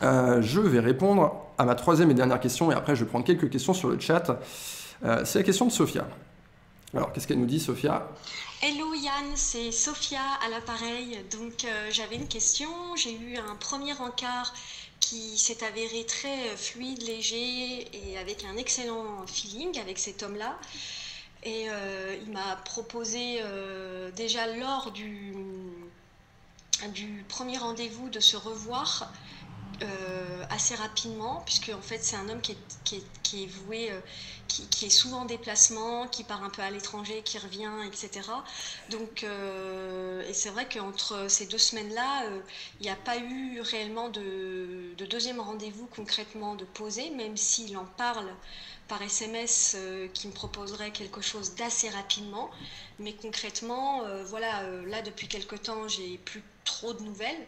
[0.02, 3.24] euh, je vais répondre à ma troisième et dernière question et après je vais prendre
[3.24, 4.38] quelques questions sur le chat.
[5.04, 6.06] Euh, c'est la question de Sophia.
[6.94, 8.08] Alors, qu'est-ce qu'elle nous dit, Sophia?
[8.62, 11.22] Hello Yann, c'est Sophia à l'appareil.
[11.30, 12.96] Donc, euh, j'avais une question.
[12.96, 14.54] J'ai eu un premier encart
[14.98, 20.58] qui s'est avéré très fluide, léger et avec un excellent feeling avec cet homme-là.
[21.42, 21.66] Et
[22.24, 23.40] il m'a proposé
[24.16, 25.34] déjà lors du
[27.28, 29.12] premier rendez-vous de se revoir
[29.82, 34.00] euh, assez rapidement, puisque en fait c'est un homme qui est, qui est, voué, euh,
[34.48, 38.30] qui, est souvent en déplacement, qui part un peu à l'étranger, qui revient, etc.
[38.90, 42.24] Donc, euh, et c'est vrai qu'entre ces deux semaines-là,
[42.80, 47.76] il n'y a pas eu réellement de, de deuxième rendez-vous concrètement de poser, même s'il
[47.76, 48.28] en parle
[48.88, 49.76] par SMS
[50.14, 52.50] qui me proposerait quelque chose d'assez rapidement.
[52.98, 57.46] Mais concrètement, voilà, là depuis quelque temps, j'ai plus trop de nouvelles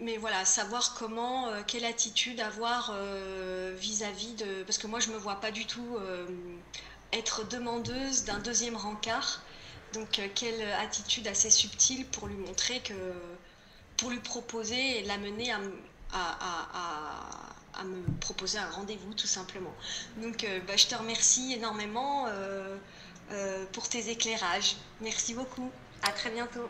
[0.00, 4.62] mais voilà, savoir comment, euh, quelle attitude avoir euh, vis-à-vis de.
[4.64, 6.26] Parce que moi, je ne me vois pas du tout euh,
[7.12, 9.42] être demandeuse d'un deuxième rencard.
[9.92, 12.94] Donc, quelle attitude assez subtile pour lui montrer que.
[13.96, 15.58] pour lui proposer et l'amener à,
[17.84, 19.72] me proposer un rendez-vous, tout simplement.
[20.16, 22.26] Donc, bah, je te remercie énormément
[23.72, 24.76] pour tes éclairages.
[25.00, 25.70] Merci beaucoup.
[26.02, 26.68] À très bientôt.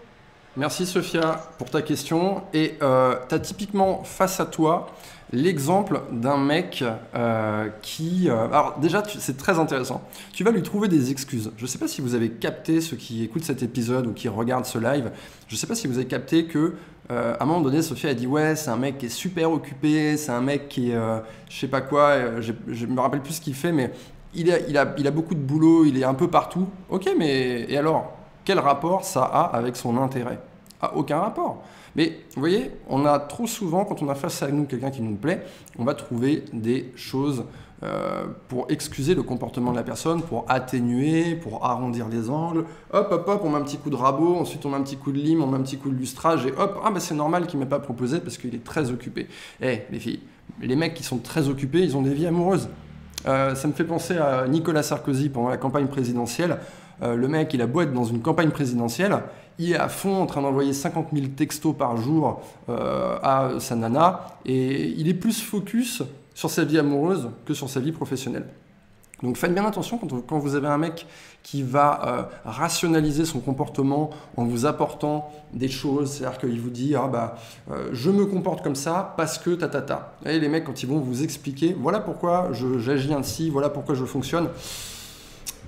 [0.56, 2.42] Merci Sophia pour ta question.
[2.52, 4.86] Et euh, tu as typiquement face à toi
[5.32, 6.84] l'exemple d'un mec
[7.16, 8.28] euh, qui...
[8.28, 10.06] Euh, alors déjà, c'est très intéressant.
[10.32, 11.50] Tu vas lui trouver des excuses.
[11.56, 14.28] Je ne sais pas si vous avez capté, ceux qui écoutent cet épisode ou qui
[14.28, 15.10] regardent ce live,
[15.48, 16.74] je ne sais pas si vous avez capté que
[17.10, 20.16] à un moment donné, Sophia a dit ouais, c'est un mec qui est super occupé,
[20.16, 20.98] c'est un mec qui est,
[21.50, 23.92] je sais pas quoi, je, me rappelle plus ce qu'il fait, mais
[24.34, 26.66] il a, il, a, il a beaucoup de boulot, il est un peu partout.
[26.88, 28.23] Ok, mais et alors?
[28.44, 30.38] Quel rapport ça a avec son intérêt
[30.80, 31.62] A aucun rapport.
[31.96, 35.02] Mais vous voyez, on a trop souvent, quand on a face à nous quelqu'un qui
[35.02, 35.44] nous plaît,
[35.78, 37.44] on va trouver des choses
[37.84, 42.64] euh, pour excuser le comportement de la personne, pour atténuer, pour arrondir les angles.
[42.92, 44.96] Hop, hop, hop, on met un petit coup de rabot, ensuite on met un petit
[44.96, 47.14] coup de lime, on met un petit coup de lustrage, et hop, ah bah c'est
[47.14, 49.28] normal qu'il ne m'ait pas proposé parce qu'il est très occupé.
[49.60, 50.20] Eh, les filles,
[50.62, 52.68] les mecs qui sont très occupés, ils ont des vies amoureuses.
[53.26, 56.58] Euh, ça me fait penser à Nicolas Sarkozy pendant la campagne présidentielle.
[57.02, 59.18] Euh, le mec, il a beau être dans une campagne présidentielle,
[59.58, 63.76] il est à fond en train d'envoyer 50 000 textos par jour euh, à sa
[63.76, 66.02] nana, et il est plus focus
[66.34, 68.46] sur sa vie amoureuse que sur sa vie professionnelle.
[69.22, 71.06] Donc faites bien attention quand, vous avez un mec
[71.44, 76.94] qui va euh, rationaliser son comportement en vous apportant des choses, c'est-à-dire qu'il vous dit
[76.96, 77.36] ah bah
[77.92, 80.16] je me comporte comme ça parce que ta ta ta.
[80.26, 84.04] Et les mecs quand ils vont vous expliquer voilà pourquoi j'agis ainsi, voilà pourquoi je
[84.04, 84.48] fonctionne.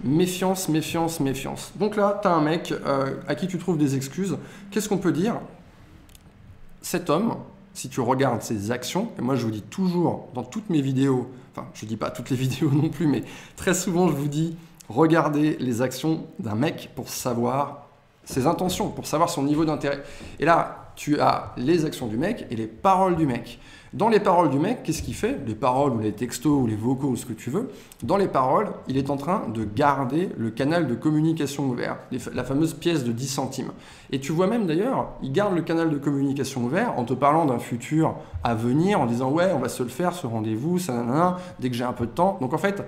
[0.05, 1.73] Méfiance, méfiance, méfiance.
[1.77, 4.37] Donc là, tu as un mec euh, à qui tu trouves des excuses.
[4.71, 5.41] Qu'est-ce qu'on peut dire?
[6.83, 7.37] Cet homme,
[7.75, 11.31] si tu regardes ses actions, et moi je vous dis toujours dans toutes mes vidéos,
[11.53, 13.25] enfin je dis pas toutes les vidéos non plus, mais
[13.57, 14.57] très souvent je vous dis,
[14.89, 17.89] regardez les actions d'un mec pour savoir
[18.25, 20.03] ses intentions, pour savoir son niveau d'intérêt.
[20.41, 23.59] Et là, tu as les actions du mec et les paroles du mec.
[23.93, 25.39] Dans les paroles du mec, qu'est-ce qu'il fait?
[25.47, 27.71] Les paroles ou les textos ou les vocaux ou ce que tu veux.
[28.03, 31.99] Dans les paroles, il est en train de garder le canal de communication ouvert,
[32.35, 33.71] la fameuse pièce de 10 centimes.
[34.11, 37.47] Et tu vois même d'ailleurs, il garde le canal de communication ouvert en te parlant
[37.47, 40.93] d'un futur à venir, en disant ouais, on va se le faire, ce rendez-vous, ça,
[40.93, 42.39] nanana, dès que j'ai un peu de temps.
[42.41, 42.83] Donc en fait,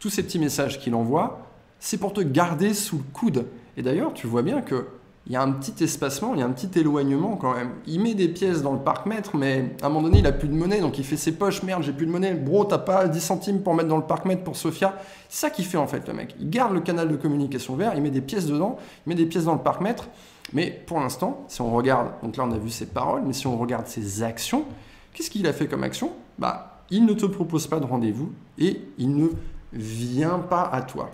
[0.00, 1.40] tous ces petits messages qu'il envoie,
[1.78, 3.46] c'est pour te garder sous le coude.
[3.76, 4.86] Et d'ailleurs, tu vois bien que
[5.26, 7.72] il y a un petit espacement, il y a un petit éloignement quand même.
[7.86, 10.48] Il met des pièces dans le parc-mètre, mais à un moment donné, il a plus
[10.48, 11.62] de monnaie, donc il fait ses poches.
[11.62, 12.32] Merde, j'ai plus de monnaie.
[12.32, 14.94] Bro, t'as pas 10 centimes pour mettre dans le parc-mètre pour Sofia.
[15.28, 16.34] C'est ça qu'il fait en fait, le mec.
[16.40, 19.26] Il garde le canal de communication vert, il met des pièces dedans, il met des
[19.26, 20.08] pièces dans le parc-mètre.
[20.54, 23.46] Mais pour l'instant, si on regarde, donc là on a vu ses paroles, mais si
[23.46, 24.64] on regarde ses actions,
[25.12, 26.12] qu'est-ce qu'il a fait comme action?
[26.38, 29.28] Bah, il ne te propose pas de rendez-vous et il ne
[29.74, 31.10] vient pas à toi.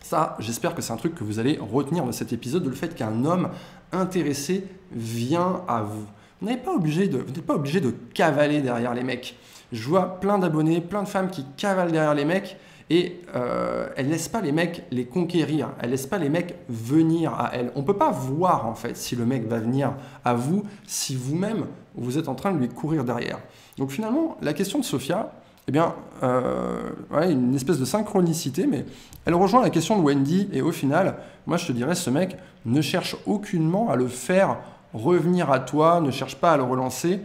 [0.00, 2.94] Ça, j'espère que c'est un truc que vous allez retenir de cet épisode, le fait
[2.94, 3.50] qu'un homme
[3.92, 6.06] intéressé vient à vous.
[6.40, 9.36] Vous n'êtes pas, obligé de, pas obligé de cavaler derrière les mecs.
[9.72, 12.56] Je vois plein d'abonnés, plein de femmes qui cavalent derrière les mecs
[12.90, 17.34] et euh, elles laissent pas les mecs les conquérir, elles laissent pas les mecs venir
[17.34, 17.70] à elles.
[17.74, 21.14] On ne peut pas voir en fait si le mec va venir à vous si
[21.14, 23.40] vous-même vous êtes en train de lui courir derrière.
[23.76, 25.32] Donc finalement, la question de Sophia,
[25.68, 26.90] eh bien, euh,
[27.28, 28.86] une espèce de synchronicité, mais
[29.26, 32.36] elle rejoint la question de Wendy, et au final, moi je te dirais, ce mec
[32.64, 34.56] ne cherche aucunement à le faire
[34.94, 37.20] revenir à toi, ne cherche pas à le relancer,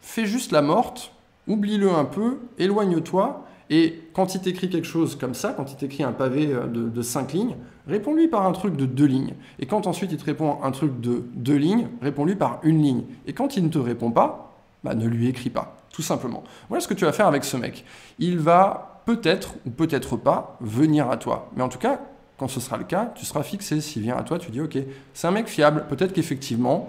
[0.00, 1.12] fais juste la morte,
[1.46, 6.02] oublie-le un peu, éloigne-toi, et quand il t'écrit quelque chose comme ça, quand il t'écrit
[6.02, 9.34] un pavé euh, de, de 5 lignes, réponds-lui par un truc de 2 lignes.
[9.58, 13.04] Et quand ensuite il te répond un truc de 2 lignes, réponds-lui par une ligne.
[13.26, 16.42] Et quand il ne te répond pas, bah, ne lui écris pas tout simplement.
[16.68, 17.84] Voilà ce que tu vas faire avec ce mec.
[18.18, 21.50] Il va peut-être ou peut-être pas venir à toi.
[21.54, 22.00] Mais en tout cas,
[22.36, 23.80] quand ce sera le cas, tu seras fixé.
[23.80, 24.76] S'il vient à toi, tu dis ok,
[25.12, 25.86] c'est un mec fiable.
[25.88, 26.88] Peut-être qu'effectivement,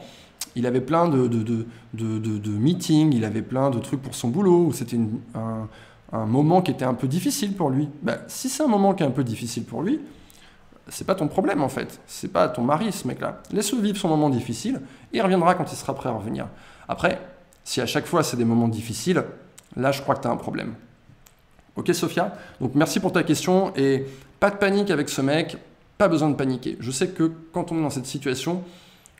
[0.56, 4.66] il avait plein de, de, de, meetings, il avait plein de trucs pour son boulot,
[4.68, 4.98] ou c'était
[5.36, 5.68] un,
[6.12, 7.90] un, moment qui était un peu difficile pour lui.
[8.02, 10.00] Ben, si c'est un moment qui est un peu difficile pour lui,
[10.88, 12.00] c'est pas ton problème en fait.
[12.08, 13.44] C'est pas ton mari ce mec-là.
[13.52, 14.82] Laisse-le vivre son moment difficile
[15.14, 16.48] et il reviendra quand il sera prêt à revenir.
[16.88, 17.20] Après,
[17.66, 19.22] si à chaque fois c'est des moments difficiles,
[19.76, 20.76] là je crois que tu as un problème.
[21.76, 22.34] Ok Sophia?
[22.62, 24.06] Donc merci pour ta question et
[24.40, 25.58] pas de panique avec ce mec,
[25.98, 26.78] pas besoin de paniquer.
[26.80, 28.64] Je sais que quand on est dans cette situation,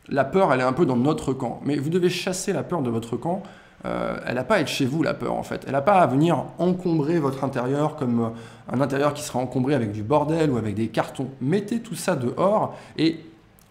[0.08, 2.80] la peur elle est un peu dans notre camp, mais vous devez chasser la peur
[2.80, 3.42] de votre camp.
[3.84, 5.64] Euh, elle n'a pas à être chez vous la peur en fait.
[5.66, 8.28] Elle n'a pas à venir encombrer votre intérieur comme euh,
[8.72, 11.28] un intérieur qui sera encombré avec du bordel ou avec des cartons.
[11.40, 13.20] Mettez tout ça dehors et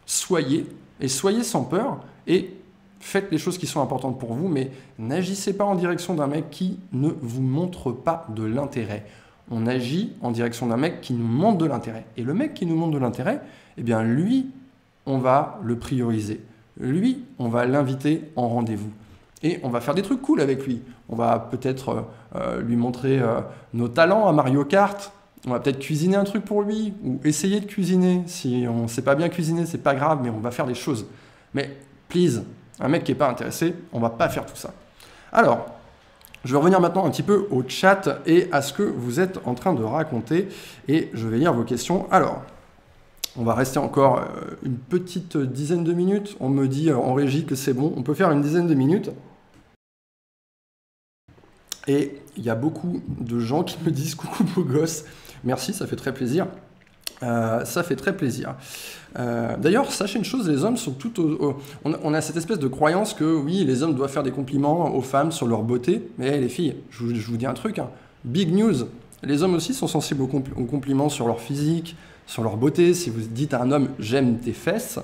[0.06, 0.68] soyez,
[1.00, 2.54] et soyez sans peur et
[3.06, 6.50] faites les choses qui sont importantes pour vous, mais n'agissez pas en direction d'un mec
[6.50, 9.06] qui ne vous montre pas de l'intérêt.
[9.52, 12.06] On agit en direction d'un mec qui nous montre de l'intérêt.
[12.18, 13.42] Et le mec qui nous montre de l'intérêt,
[13.78, 14.48] eh bien lui,
[15.06, 16.42] on va le prioriser.
[16.80, 18.90] Lui, on va l'inviter en rendez-vous.
[19.44, 20.82] Et on va faire des trucs cool avec lui.
[21.08, 22.02] On va peut-être euh,
[22.36, 23.42] euh, lui montrer euh,
[23.76, 25.12] nos talents à Mario Kart.
[25.46, 28.24] On va peut-être cuisiner un truc pour lui ou essayer de cuisiner.
[28.26, 30.74] Si on ne sait pas bien cuisiner, c'est pas grave, mais on va faire des
[30.74, 31.06] choses.
[31.54, 31.78] Mais
[32.10, 32.42] please,
[32.80, 34.74] un mec qui n'est pas intéressé, on va pas faire tout ça.
[35.32, 35.66] Alors,
[36.44, 39.40] je vais revenir maintenant un petit peu au chat et à ce que vous êtes
[39.46, 40.48] en train de raconter
[40.88, 42.08] et je vais lire vos questions.
[42.12, 42.44] Alors,
[43.38, 46.38] on va rester encore euh, une petite dizaine de minutes.
[46.40, 48.76] On me dit euh, en régie que c'est bon, on peut faire une dizaine de
[48.76, 49.12] minutes.
[51.88, 55.04] Et il y a beaucoup de gens qui me disent coucou beau gosse.
[55.44, 56.48] Merci, ça fait très plaisir.
[57.24, 58.56] Euh, ça fait très plaisir.
[59.18, 61.14] Euh, d'ailleurs, sachez une chose, les hommes sont tout
[61.84, 65.02] on, a cette espèce de croyance que oui, les hommes doivent faire des compliments aux
[65.02, 67.90] femmes sur leur beauté, mais les filles, je vous, dis un truc, hein.
[68.26, 68.88] big news,
[69.24, 70.28] les hommes aussi sont sensibles aux,
[70.66, 71.96] compliments sur leur physique,
[72.28, 72.94] sur leur beauté.
[72.94, 75.00] Si vous dites à un homme j'aime tes fesses,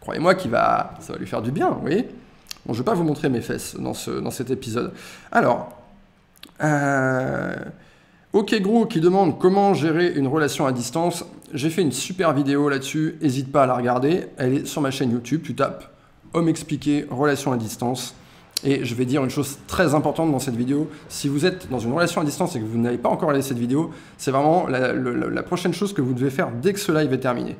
[0.00, 2.08] croyez-moi qu'il va, ça va lui faire du bien, vous voyez
[2.66, 4.92] Bon, je ne vais pas vous montrer mes fesses dans, ce, dans cet épisode.
[5.30, 5.68] Alors,
[6.62, 7.54] euh,
[8.34, 11.24] Ok Gros qui demande comment gérer une relation à distance.
[11.54, 14.26] J'ai fait une super vidéo là-dessus, n'hésite pas à la regarder.
[14.38, 15.94] Elle est sur ma chaîne YouTube, tu tapes
[16.34, 18.16] homme expliqué, relation à distance.
[18.64, 20.90] Et je vais dire une chose très importante dans cette vidéo.
[21.08, 23.46] Si vous êtes dans une relation à distance et que vous n'avez pas encore regardé
[23.46, 27.12] cette vidéo, c'est vraiment la, prochaine chose que vous devez faire dès que ce live
[27.12, 27.56] est terminé.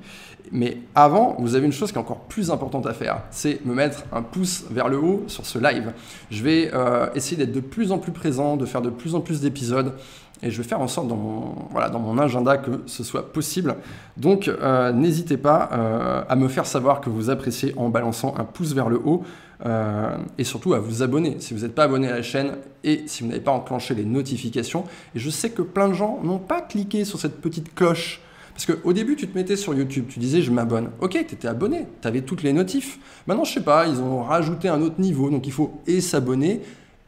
[0.51, 3.75] Mais avant, vous avez une chose qui est encore plus importante à faire, c'est me
[3.75, 5.93] mettre un pouce vers le haut sur ce live.
[6.31, 9.21] Je vais euh, essayer d'être de plus en plus présent, de faire de plus en
[9.21, 9.95] plus d'épisodes
[10.43, 13.33] et je vais faire en sorte dans mon, voilà, dans mon agenda que ce soit
[13.33, 13.77] possible.
[14.17, 18.45] Donc euh, n'hésitez pas euh, à me faire savoir que vous appréciez en balançant un
[18.45, 19.23] pouce vers le haut
[19.65, 23.05] euh, et surtout à vous abonner si vous n'êtes pas abonné à la chaîne et
[23.07, 24.85] si vous n'avez pas enclenché les notifications.
[25.15, 28.21] Et je sais que plein de gens n'ont pas cliqué sur cette petite cloche.
[28.53, 30.91] Parce qu'au début, tu te mettais sur YouTube, tu disais je m'abonne.
[31.01, 33.01] Ok, tu étais abonné, tu avais toutes les notifs.
[33.27, 36.61] Maintenant, je sais pas, ils ont rajouté un autre niveau, donc il faut et s'abonner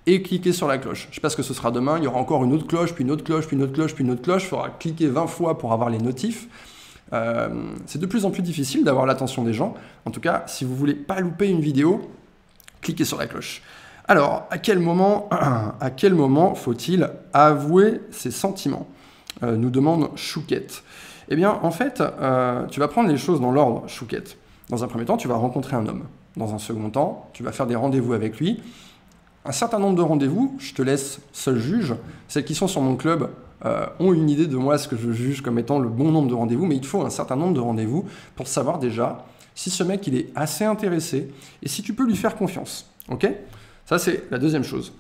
[0.06, 1.08] et cliquer sur la cloche.
[1.10, 2.94] Je sais pas ce que ce sera demain, il y aura encore une autre cloche,
[2.94, 4.44] puis une autre cloche, puis une autre cloche, puis une autre cloche.
[4.44, 6.48] Il faudra cliquer 20 fois pour avoir les notifs.
[7.12, 7.48] Euh,
[7.86, 9.74] c'est de plus en plus difficile d'avoir l'attention des gens.
[10.04, 12.10] En tout cas, si vous voulez pas louper une vidéo,
[12.80, 13.62] cliquez sur la cloche.
[14.08, 15.28] Alors, à quel moment,
[15.80, 18.86] à quel moment faut-il avouer ses sentiments?
[19.42, 20.84] Euh, Nous demande Chouquette.
[21.28, 24.36] Eh bien, en fait, euh, tu vas prendre les choses dans l'ordre, Chouquette.
[24.68, 26.04] Dans un premier temps, tu vas rencontrer un homme.
[26.36, 28.62] Dans un second temps, tu vas faire des rendez-vous avec lui
[29.46, 31.94] un certain nombre de rendez-vous, je te laisse seul juge.
[32.28, 33.30] Celles qui sont sur mon club
[33.64, 36.28] euh, ont une idée de moi, ce que je juge comme étant le bon nombre
[36.28, 38.04] de rendez-vous, mais il faut un certain nombre de rendez-vous
[38.35, 41.30] pour savoir déjà si ce mec il est assez intéressé
[41.62, 42.90] et si tu peux lui faire confiance.
[43.09, 43.28] Ok?
[43.87, 44.92] Ça c'est la deuxième chose.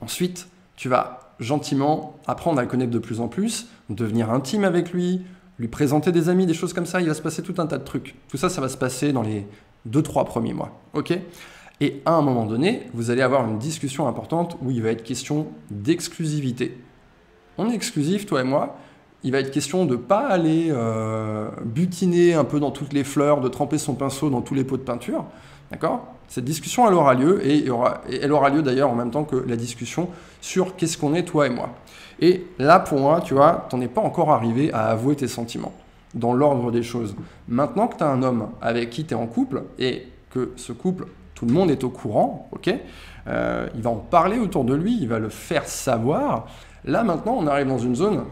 [0.00, 4.92] Ensuite, tu vas gentiment apprendre à le connaître de plus en plus, devenir intime avec
[4.92, 5.22] lui,
[5.58, 7.00] lui présenter des amis, des choses comme ça.
[7.00, 8.14] Il va se passer tout un tas de trucs.
[8.28, 9.46] Tout ça, ça va se passer dans les
[9.88, 10.80] 2-3 premiers mois.
[10.94, 11.18] Ok?
[11.80, 15.02] Et à un moment donné, vous allez avoir une discussion importante où il va être
[15.02, 16.78] question d'exclusivité.
[17.56, 18.76] On est exclusif, toi et moi.
[19.22, 23.04] Il va être question de ne pas aller euh, butiner un peu dans toutes les
[23.04, 25.24] fleurs, de tremper son pinceau dans tous les pots de peinture.
[25.70, 26.06] D'accord?
[26.28, 27.64] Cette discussion, elle aura lieu et,
[28.22, 30.08] elle aura lieu d'ailleurs en même temps que la discussion
[30.40, 31.70] sur qu'est-ce qu'on est, toi et moi.
[32.20, 35.72] Et là, pour moi, tu vois, t'en es pas encore arrivé à avouer tes sentiments
[36.14, 37.14] dans l'ordre des choses.
[37.48, 40.72] Maintenant que tu as un homme avec qui tu es en couple et que ce
[40.72, 41.06] couple,
[41.40, 42.70] tout le monde est au courant, ok
[43.26, 46.48] euh, Il va en parler autour de lui, il va le faire savoir.
[46.84, 48.24] Là, maintenant, on arrive dans une zone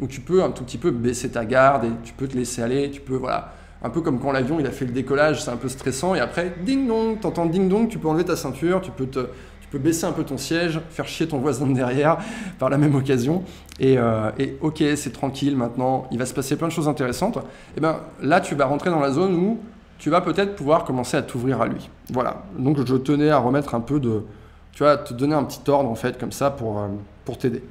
[0.00, 2.62] où tu peux un tout petit peu baisser ta garde et tu peux te laisser
[2.62, 5.50] aller, tu peux, voilà, un peu comme quand l'avion il a fait le décollage, c'est
[5.50, 8.80] un peu stressant, et après, ding dong, t'entends ding dong, tu peux enlever ta ceinture,
[8.80, 9.06] tu peux
[9.70, 12.18] peux baisser un peu ton siège, faire chier ton voisin de derrière
[12.58, 13.42] par la même occasion.
[13.78, 17.38] Et, euh, et ok, c'est tranquille maintenant, il va se passer plein de choses intéressantes.
[17.76, 19.58] Et ben là, tu vas rentrer dans la zone où
[20.02, 21.88] tu vas peut-être pouvoir commencer à t'ouvrir à lui.
[22.10, 22.42] Voilà.
[22.58, 24.24] Donc je tenais à remettre un peu de,
[24.72, 26.88] tu vois, te donner un petit ordre en fait comme ça pour, euh,
[27.24, 27.62] pour t'aider.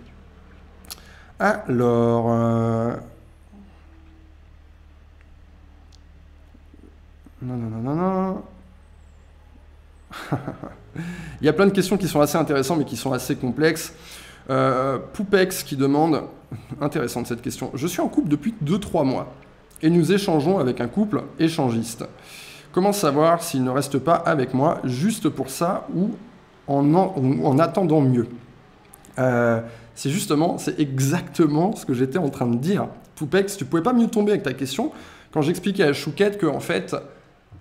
[1.40, 2.28] Alors.
[2.30, 2.96] Euh...
[7.42, 8.44] Non, non, non, non, non.
[11.42, 13.94] Il y a plein de questions qui sont assez intéressantes mais qui sont assez complexes.
[14.50, 16.24] Euh, Poupex qui demande,
[16.80, 19.34] intéressante cette question, je suis en couple depuis 2-3 mois
[19.82, 22.06] et nous échangeons avec un couple échangiste.
[22.72, 26.12] Comment savoir s'il ne reste pas avec moi juste pour ça ou
[26.68, 28.28] en, en, attendant mieux?
[29.20, 29.60] Euh,
[29.96, 32.88] C'est justement, c'est exactement ce que j'étais en train de dire.
[33.16, 34.92] Poupex, tu pouvais pas mieux tomber avec ta question
[35.32, 36.96] quand j'expliquais à Chouquette que en fait,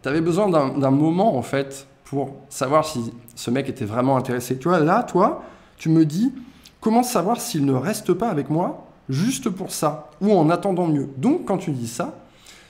[0.03, 4.59] tu avais besoin d'un moment en fait pour savoir si ce mec était vraiment intéressé.
[4.59, 5.43] Tu là, toi,
[5.77, 6.33] tu me dis,
[6.81, 11.09] comment savoir s'il ne reste pas avec moi juste pour ça, ou en attendant mieux.
[11.19, 12.19] Donc, quand tu dis ça,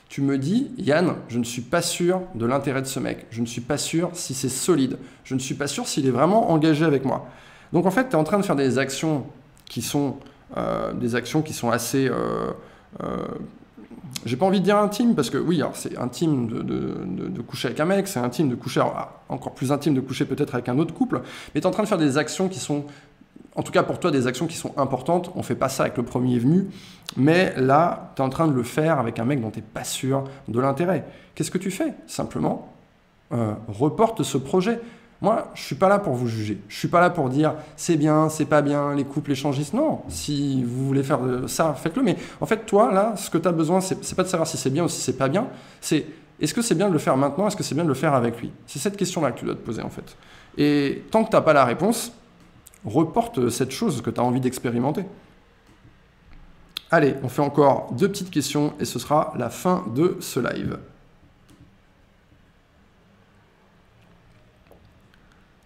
[0.09, 3.26] tu me dis, Yann, je ne suis pas sûr de l'intérêt de ce mec.
[3.31, 4.98] Je ne suis pas sûr si c'est solide.
[5.22, 7.29] Je ne suis pas sûr s'il est vraiment engagé avec moi.
[7.72, 9.24] Donc, en fait, tu es en train de faire des actions
[9.66, 10.16] qui sont
[10.57, 12.50] euh, des actions qui sont assez euh,
[13.05, 13.16] euh,
[14.24, 17.85] j'ai pas envie de dire intime, parce que oui, c'est intime de, coucher avec un
[17.85, 18.83] mec, c'est intime de coucher,
[19.29, 21.22] encore plus intime de coucher peut-être avec un autre couple,
[21.55, 22.85] mais tu es en train de faire des actions qui sont,
[23.57, 25.33] en tout cas pour toi, des actions qui sont importantes.
[25.35, 26.69] On fait pas ça avec le premier venu,
[27.17, 29.85] mais là, tu es en train de le faire avec un mec dont tu pas
[29.85, 31.05] sûr de l'intérêt.
[31.35, 31.95] Qu'est-ce que tu fais?
[32.07, 32.73] Simplement,
[33.33, 34.81] euh, reporte ce projet.
[35.23, 36.61] Moi, je suis pas là pour vous juger.
[36.69, 39.75] Je suis pas là pour dire c'est bien, c'est pas bien, les couples échangistes.
[39.75, 42.03] Non, si vous voulez faire ça, faites-le.
[42.03, 44.57] Mais en fait, toi, là, ce que tu as besoin, c'est pas de savoir si
[44.57, 45.49] c'est bien ou si c'est pas bien.
[45.81, 46.07] C'est
[46.41, 47.47] est-ce que c'est bien de le faire maintenant?
[47.47, 48.51] Est-ce que c'est bien de le faire avec lui?
[48.67, 50.17] C'est cette question-là que tu dois te poser, en fait.
[50.57, 52.13] Et tant que tu n'as pas la réponse,
[52.85, 55.05] reporte cette chose que tu as envie d'expérimenter.
[56.90, 60.79] Allez, on fait encore deux petites questions et ce sera la fin de ce live.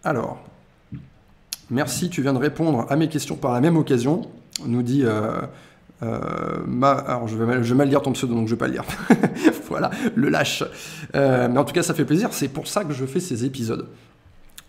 [0.03, 0.39] Alors,
[1.71, 4.31] merci, tu viens de répondre à mes questions par la même occasion,
[4.67, 5.05] nous dit...
[5.05, 5.41] Euh,
[6.03, 8.67] euh, alors je vais, mal, je vais mal lire ton pseudo, donc je vais pas
[8.67, 8.85] le lire.
[9.69, 10.63] voilà, le lâche.
[11.15, 13.47] Euh, mais en tout cas, ça fait plaisir, c'est pour ça que je fais ces
[13.47, 13.89] épisodes.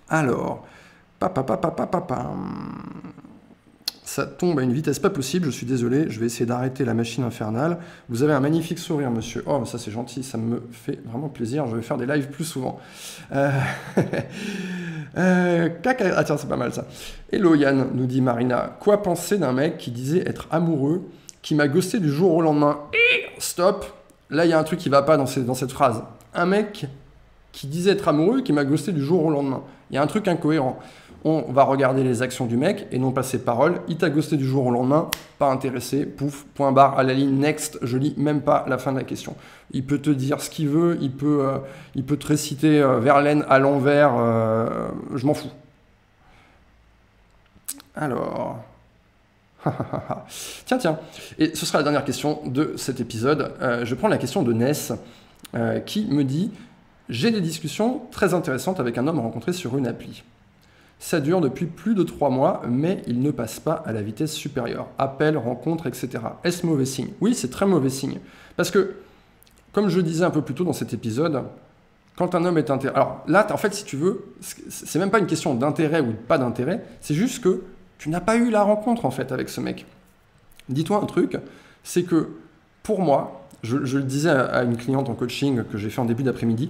[0.08, 0.66] Alors,
[4.06, 6.94] ça tombe à une vitesse pas possible, je suis désolé, je vais essayer d'arrêter la
[6.94, 7.80] machine infernale.
[8.08, 9.44] Vous avez un magnifique sourire, monsieur.
[9.46, 12.46] Oh, ça c'est gentil, ça me fait vraiment plaisir, je vais faire des lives plus
[12.46, 12.80] souvent.
[13.34, 13.50] Euh...
[15.18, 16.86] euh ah tiens, c'est pas mal ça.
[17.32, 18.78] Hello Yann, nous dit Marina.
[18.80, 21.04] Quoi penser d'un mec qui disait être amoureux,
[21.42, 22.80] qui m'a ghosté du jour au lendemain?
[23.38, 23.86] Stop
[24.30, 26.04] Là, il y a un truc qui va pas dans cette phrase.
[26.34, 26.88] Un mec
[27.52, 29.62] qui disait être amoureux, qui m'a ghosté du jour au lendemain.
[29.92, 30.80] Il y a un truc incohérent
[31.26, 33.82] on va regarder les actions du mec et non pas ses paroles.
[33.88, 35.10] Il t'a ghosté du jour au lendemain,
[35.40, 38.92] pas intéressé, pouf, point barre à la ligne next, je lis même pas la fin
[38.92, 39.36] de la question.
[39.72, 43.58] Il peut te dire ce qu'il veut, il peut, euh, te réciter euh, Verlaine à
[43.58, 45.50] l'envers, euh, je m'en fous.
[47.96, 48.60] Alors.
[50.68, 51.00] tiens, tiens.
[51.40, 53.52] Et ce sera la dernière question de cet épisode.
[53.82, 54.94] je prends la question de Ness
[55.88, 56.52] qui me dit
[57.10, 60.24] J'ai des discussions très intéressantes avec un homme rencontré sur une appli.
[61.00, 64.34] Ça dure depuis plus de trois mois, mais il ne passe pas à la vitesse
[64.34, 64.88] supérieure.
[64.98, 66.10] Appel, rencontre, etc.
[66.44, 67.10] Est-ce mauvais signe?
[67.22, 68.20] Oui, c'est très mauvais signe.
[68.56, 68.96] Parce que,
[69.74, 71.44] comme je disais un peu plus tôt dans cet épisode,
[72.16, 72.96] quand un homme est intéressé...
[72.96, 76.38] Alors là, en fait, si tu veux, c'est même pas une question d'intérêt ou pas
[76.38, 77.64] d'intérêt, c'est juste que
[77.98, 79.86] tu n'as pas eu la rencontre, en fait, avec ce mec.
[80.70, 81.38] Dis-toi un truc,
[81.84, 82.30] c'est que,
[82.84, 86.06] pour moi, je, je, le disais à une cliente en coaching que j'ai fait en
[86.06, 86.70] début d'après-midi,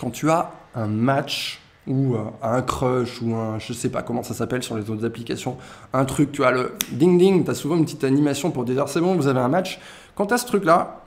[0.00, 4.22] quand tu as un match ou euh, un crush ou un je sais pas comment
[4.22, 5.56] ça s'appelle sur les autres applications,
[5.92, 8.88] un truc, tu as le ding ding, tu as souvent une petite animation pour dire
[8.88, 9.80] c'est bon, vous avez un match.
[10.14, 11.00] Quant à ce truc là,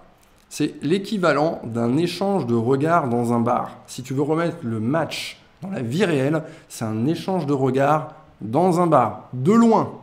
[0.50, 3.78] c'est l'équivalent d'un échange de regards dans un bar.
[3.88, 8.16] Si tu veux remettre le match dans la vie réelle, c'est un échange de regards
[8.42, 9.94] dans un bar, de loin,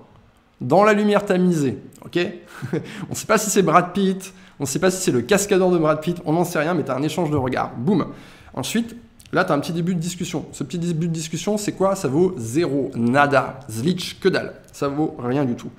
[0.61, 1.79] dans la lumière tamisée.
[2.05, 2.19] Ok?
[2.73, 5.21] On ne sait pas si c'est Brad Pitt, on ne sait pas si c'est le
[5.21, 7.71] cascadeur de Brad Pitt, on n'en sait rien, mais tu as un échange de regards.
[7.77, 8.07] Boum
[8.55, 8.97] Ensuite,
[9.33, 10.47] Là, tu as un petit début de discussion.
[10.53, 11.97] Ce petit début de discussion, c'est quoi?
[11.97, 14.55] Ça vaut zéro, nada, zlitch, que dalle.
[14.73, 15.71] Ça vaut rien du tout.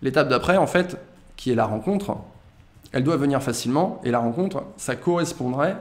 [0.00, 0.96] L'étape d'après, en fait,
[1.36, 2.16] qui est la rencontre,
[2.92, 4.00] elle doit venir facilement.
[4.04, 5.76] Et la rencontre, ça correspondrait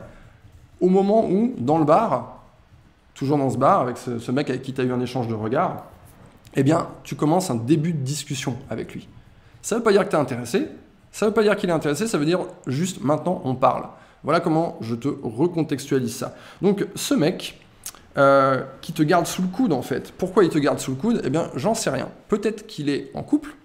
[0.81, 2.43] au moment où, dans le bar,
[3.13, 5.33] toujours dans ce bar, avec ce, mec avec qui tu as eu un échange de
[5.33, 5.85] regards,
[6.55, 9.07] eh bien, tu commences un début de discussion avec lui.
[9.61, 10.67] Ça ne veut pas dire que tu es intéressé,
[11.11, 13.85] ça ne veut pas dire qu'il est intéressé, ça veut dire juste maintenant on parle.
[14.27, 16.35] Voilà comment je te recontextualise ça.
[16.61, 17.61] Donc ce mec
[18.17, 20.97] euh, qui te garde sous le coude en fait, pourquoi il te garde sous le
[20.97, 21.21] coude?
[21.23, 22.09] Eh bien j'en sais rien.
[22.27, 23.55] Peut-être qu'il est en couple.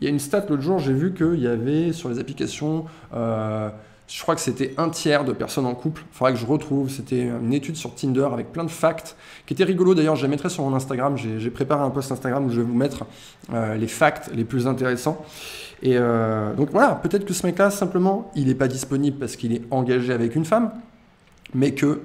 [0.00, 2.86] Il y a une stat l'autre jour, j'ai vu qu'il y avait sur les applications...
[3.14, 3.70] Euh,
[4.06, 6.02] je crois que c'était un tiers de personnes en couple.
[6.12, 6.90] Il faudrait que je retrouve.
[6.90, 9.94] C'était une étude sur Tinder avec plein de facts qui était rigolo.
[9.94, 11.16] D'ailleurs, je les mettrai sur mon Instagram.
[11.16, 13.06] J'ai préparé un post Instagram où je vais vous mettre
[13.52, 15.24] euh, les facts les plus intéressants.
[15.82, 19.52] Et euh, donc voilà, peut-être que ce mec-là, simplement, il n'est pas disponible parce qu'il
[19.54, 20.70] est engagé avec une femme,
[21.54, 22.02] mais que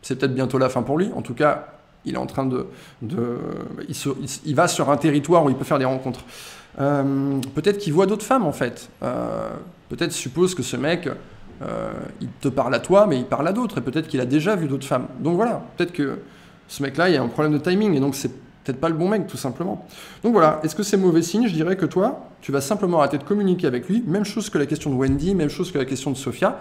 [0.00, 1.10] c'est peut-être bientôt la fin pour lui.
[1.14, 1.66] En tout cas,
[2.06, 2.66] il est en train de.
[3.02, 6.24] il, va sur un territoire où il peut faire des rencontres.
[6.80, 8.88] Euh, peut-être qu'il voit d'autres femmes en fait.
[9.90, 11.08] peut-être suppose que ce mec
[11.62, 14.26] euh, il te parle à toi, mais il parle à d'autres, et peut-être qu'il a
[14.26, 15.06] déjà vu d'autres femmes.
[15.20, 16.18] Donc voilà, peut-être que
[16.68, 18.30] ce mec-là, il y a un problème de timing, et donc c'est
[18.64, 19.86] peut-être pas le bon mec, tout simplement.
[20.22, 21.46] Donc voilà, est-ce que c'est mauvais signe?
[21.46, 24.02] Je dirais que toi, tu vas simplement arrêter de communiquer avec lui.
[24.06, 26.58] Même chose que la question de Wendy, même chose que la question de Sophia.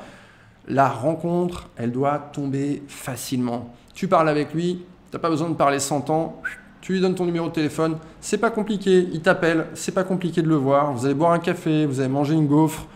[0.68, 3.74] La rencontre, elle doit tomber facilement.
[3.94, 6.42] Tu parles avec lui, t'as pas besoin de parler 100 ans.
[6.82, 10.42] Tu lui donnes ton numéro de téléphone, c'est pas compliqué, il t'appelle, c'est pas compliqué
[10.42, 10.94] de le voir.
[10.94, 12.88] Vous allez boire un café, vous allez manger une gaufre,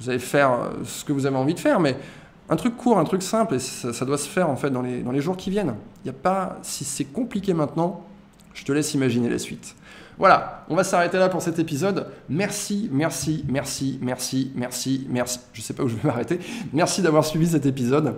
[0.00, 1.96] vous allez faire euh, ce que vous avez envie de faire, mais
[2.48, 5.20] un truc court, un truc simple, et ça, doit se faire en fait dans les,
[5.20, 5.74] jours qui viennent.
[6.04, 8.04] Il n'y a pas, si c'est compliqué maintenant,
[8.54, 9.74] je te laisse imaginer la suite.
[10.18, 12.06] Voilà, on va s'arrêter là pour cet épisode.
[12.28, 15.40] Merci, merci, merci, merci, merci, merci.
[15.52, 16.38] Je ne sais pas où je vais m'arrêter.
[16.72, 18.14] Merci d'avoir suivi cet épisode.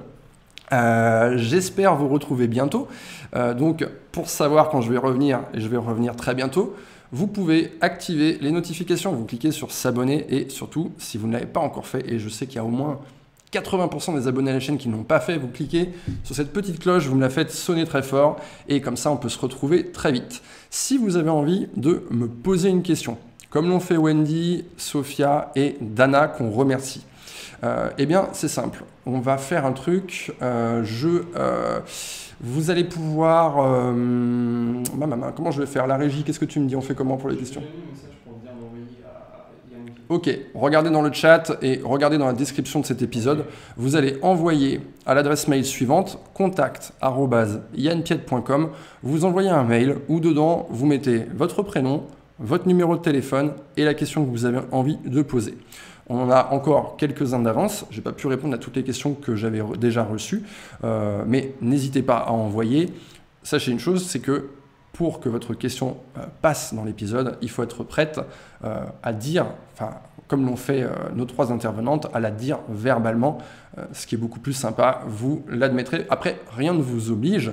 [0.72, 2.87] Euh, j'espère vous retrouver bientôt.
[3.35, 6.76] Euh, donc, pour savoir quand je vais revenir, et je vais revenir très bientôt,
[7.13, 9.13] vous pouvez activer les notifications.
[9.13, 12.29] Vous cliquez sur s'abonner et surtout, si vous ne l'avez pas encore fait, et je
[12.29, 13.01] sais qu'il y a au moins
[13.53, 15.91] 80% des abonnés à la chaîne qui ne l'ont pas fait, vous cliquez
[16.23, 18.37] sur cette petite cloche, vous me la faites sonner très fort
[18.69, 20.43] et comme ça on peut se retrouver très vite.
[20.71, 23.17] Si vous avez envie de me poser une question,
[23.51, 27.07] comme l'ont fait Wendy, Sophia et Dana qu'on remercie,
[27.65, 31.23] euh, eh bien c'est simple, on va faire un truc, euh, je...
[31.37, 31.81] Euh,
[32.41, 33.57] vous allez pouvoir.
[33.61, 34.82] Euh,
[35.36, 35.86] comment je vais faire?
[35.86, 36.76] La régie, qu'est-ce que tu me dis?
[36.76, 37.62] On fait comment pour les questions?
[40.09, 43.45] Ok, regardez dans le chat et regardez dans la description de cet épisode.
[43.76, 48.70] Vous allez envoyer à l'adresse mail suivante contact.yanpiet.com.
[49.03, 52.05] Vous envoyez un mail où dedans vous mettez votre prénom,
[52.39, 55.59] votre numéro de téléphone et la question que vous avez envie de poser.
[56.09, 57.85] On en a encore quelques-uns d'avance.
[57.91, 60.43] Je n'ai pas pu répondre à toutes les questions que j'avais déjà reçues,
[60.85, 62.93] euh, mais n'hésitez pas à envoyer.
[63.43, 64.51] Sachez une chose, c'est que
[64.93, 68.21] pour que votre question euh, passe dans l'épisode, il faut être prête
[68.65, 69.47] euh, à dire,
[70.27, 73.39] comme l'ont fait nos trois intervenantes, à la dire verbalement,
[73.93, 76.05] ce qui est beaucoup plus sympa, vous l'admettrez.
[76.11, 77.53] Après, rien ne vous oblige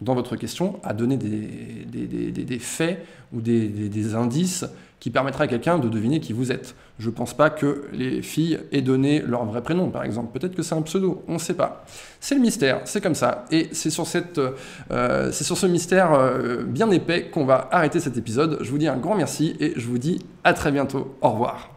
[0.00, 4.64] dans votre question à donner des, faits ou des, indices
[5.00, 6.74] qui permettra à quelqu'un de deviner qui vous êtes.
[6.98, 10.38] Je ne pense pas que les filles aient donné leur vrai prénom, par exemple.
[10.38, 11.84] Peut-être que c'est un pseudo, on ne sait pas.
[12.20, 13.44] C'est le mystère, c'est comme ça.
[13.50, 14.40] Et c'est sur, cette,
[14.90, 18.58] euh, c'est sur ce mystère euh, bien épais qu'on va arrêter cet épisode.
[18.62, 21.16] Je vous dis un grand merci et je vous dis à très bientôt.
[21.20, 21.75] Au revoir.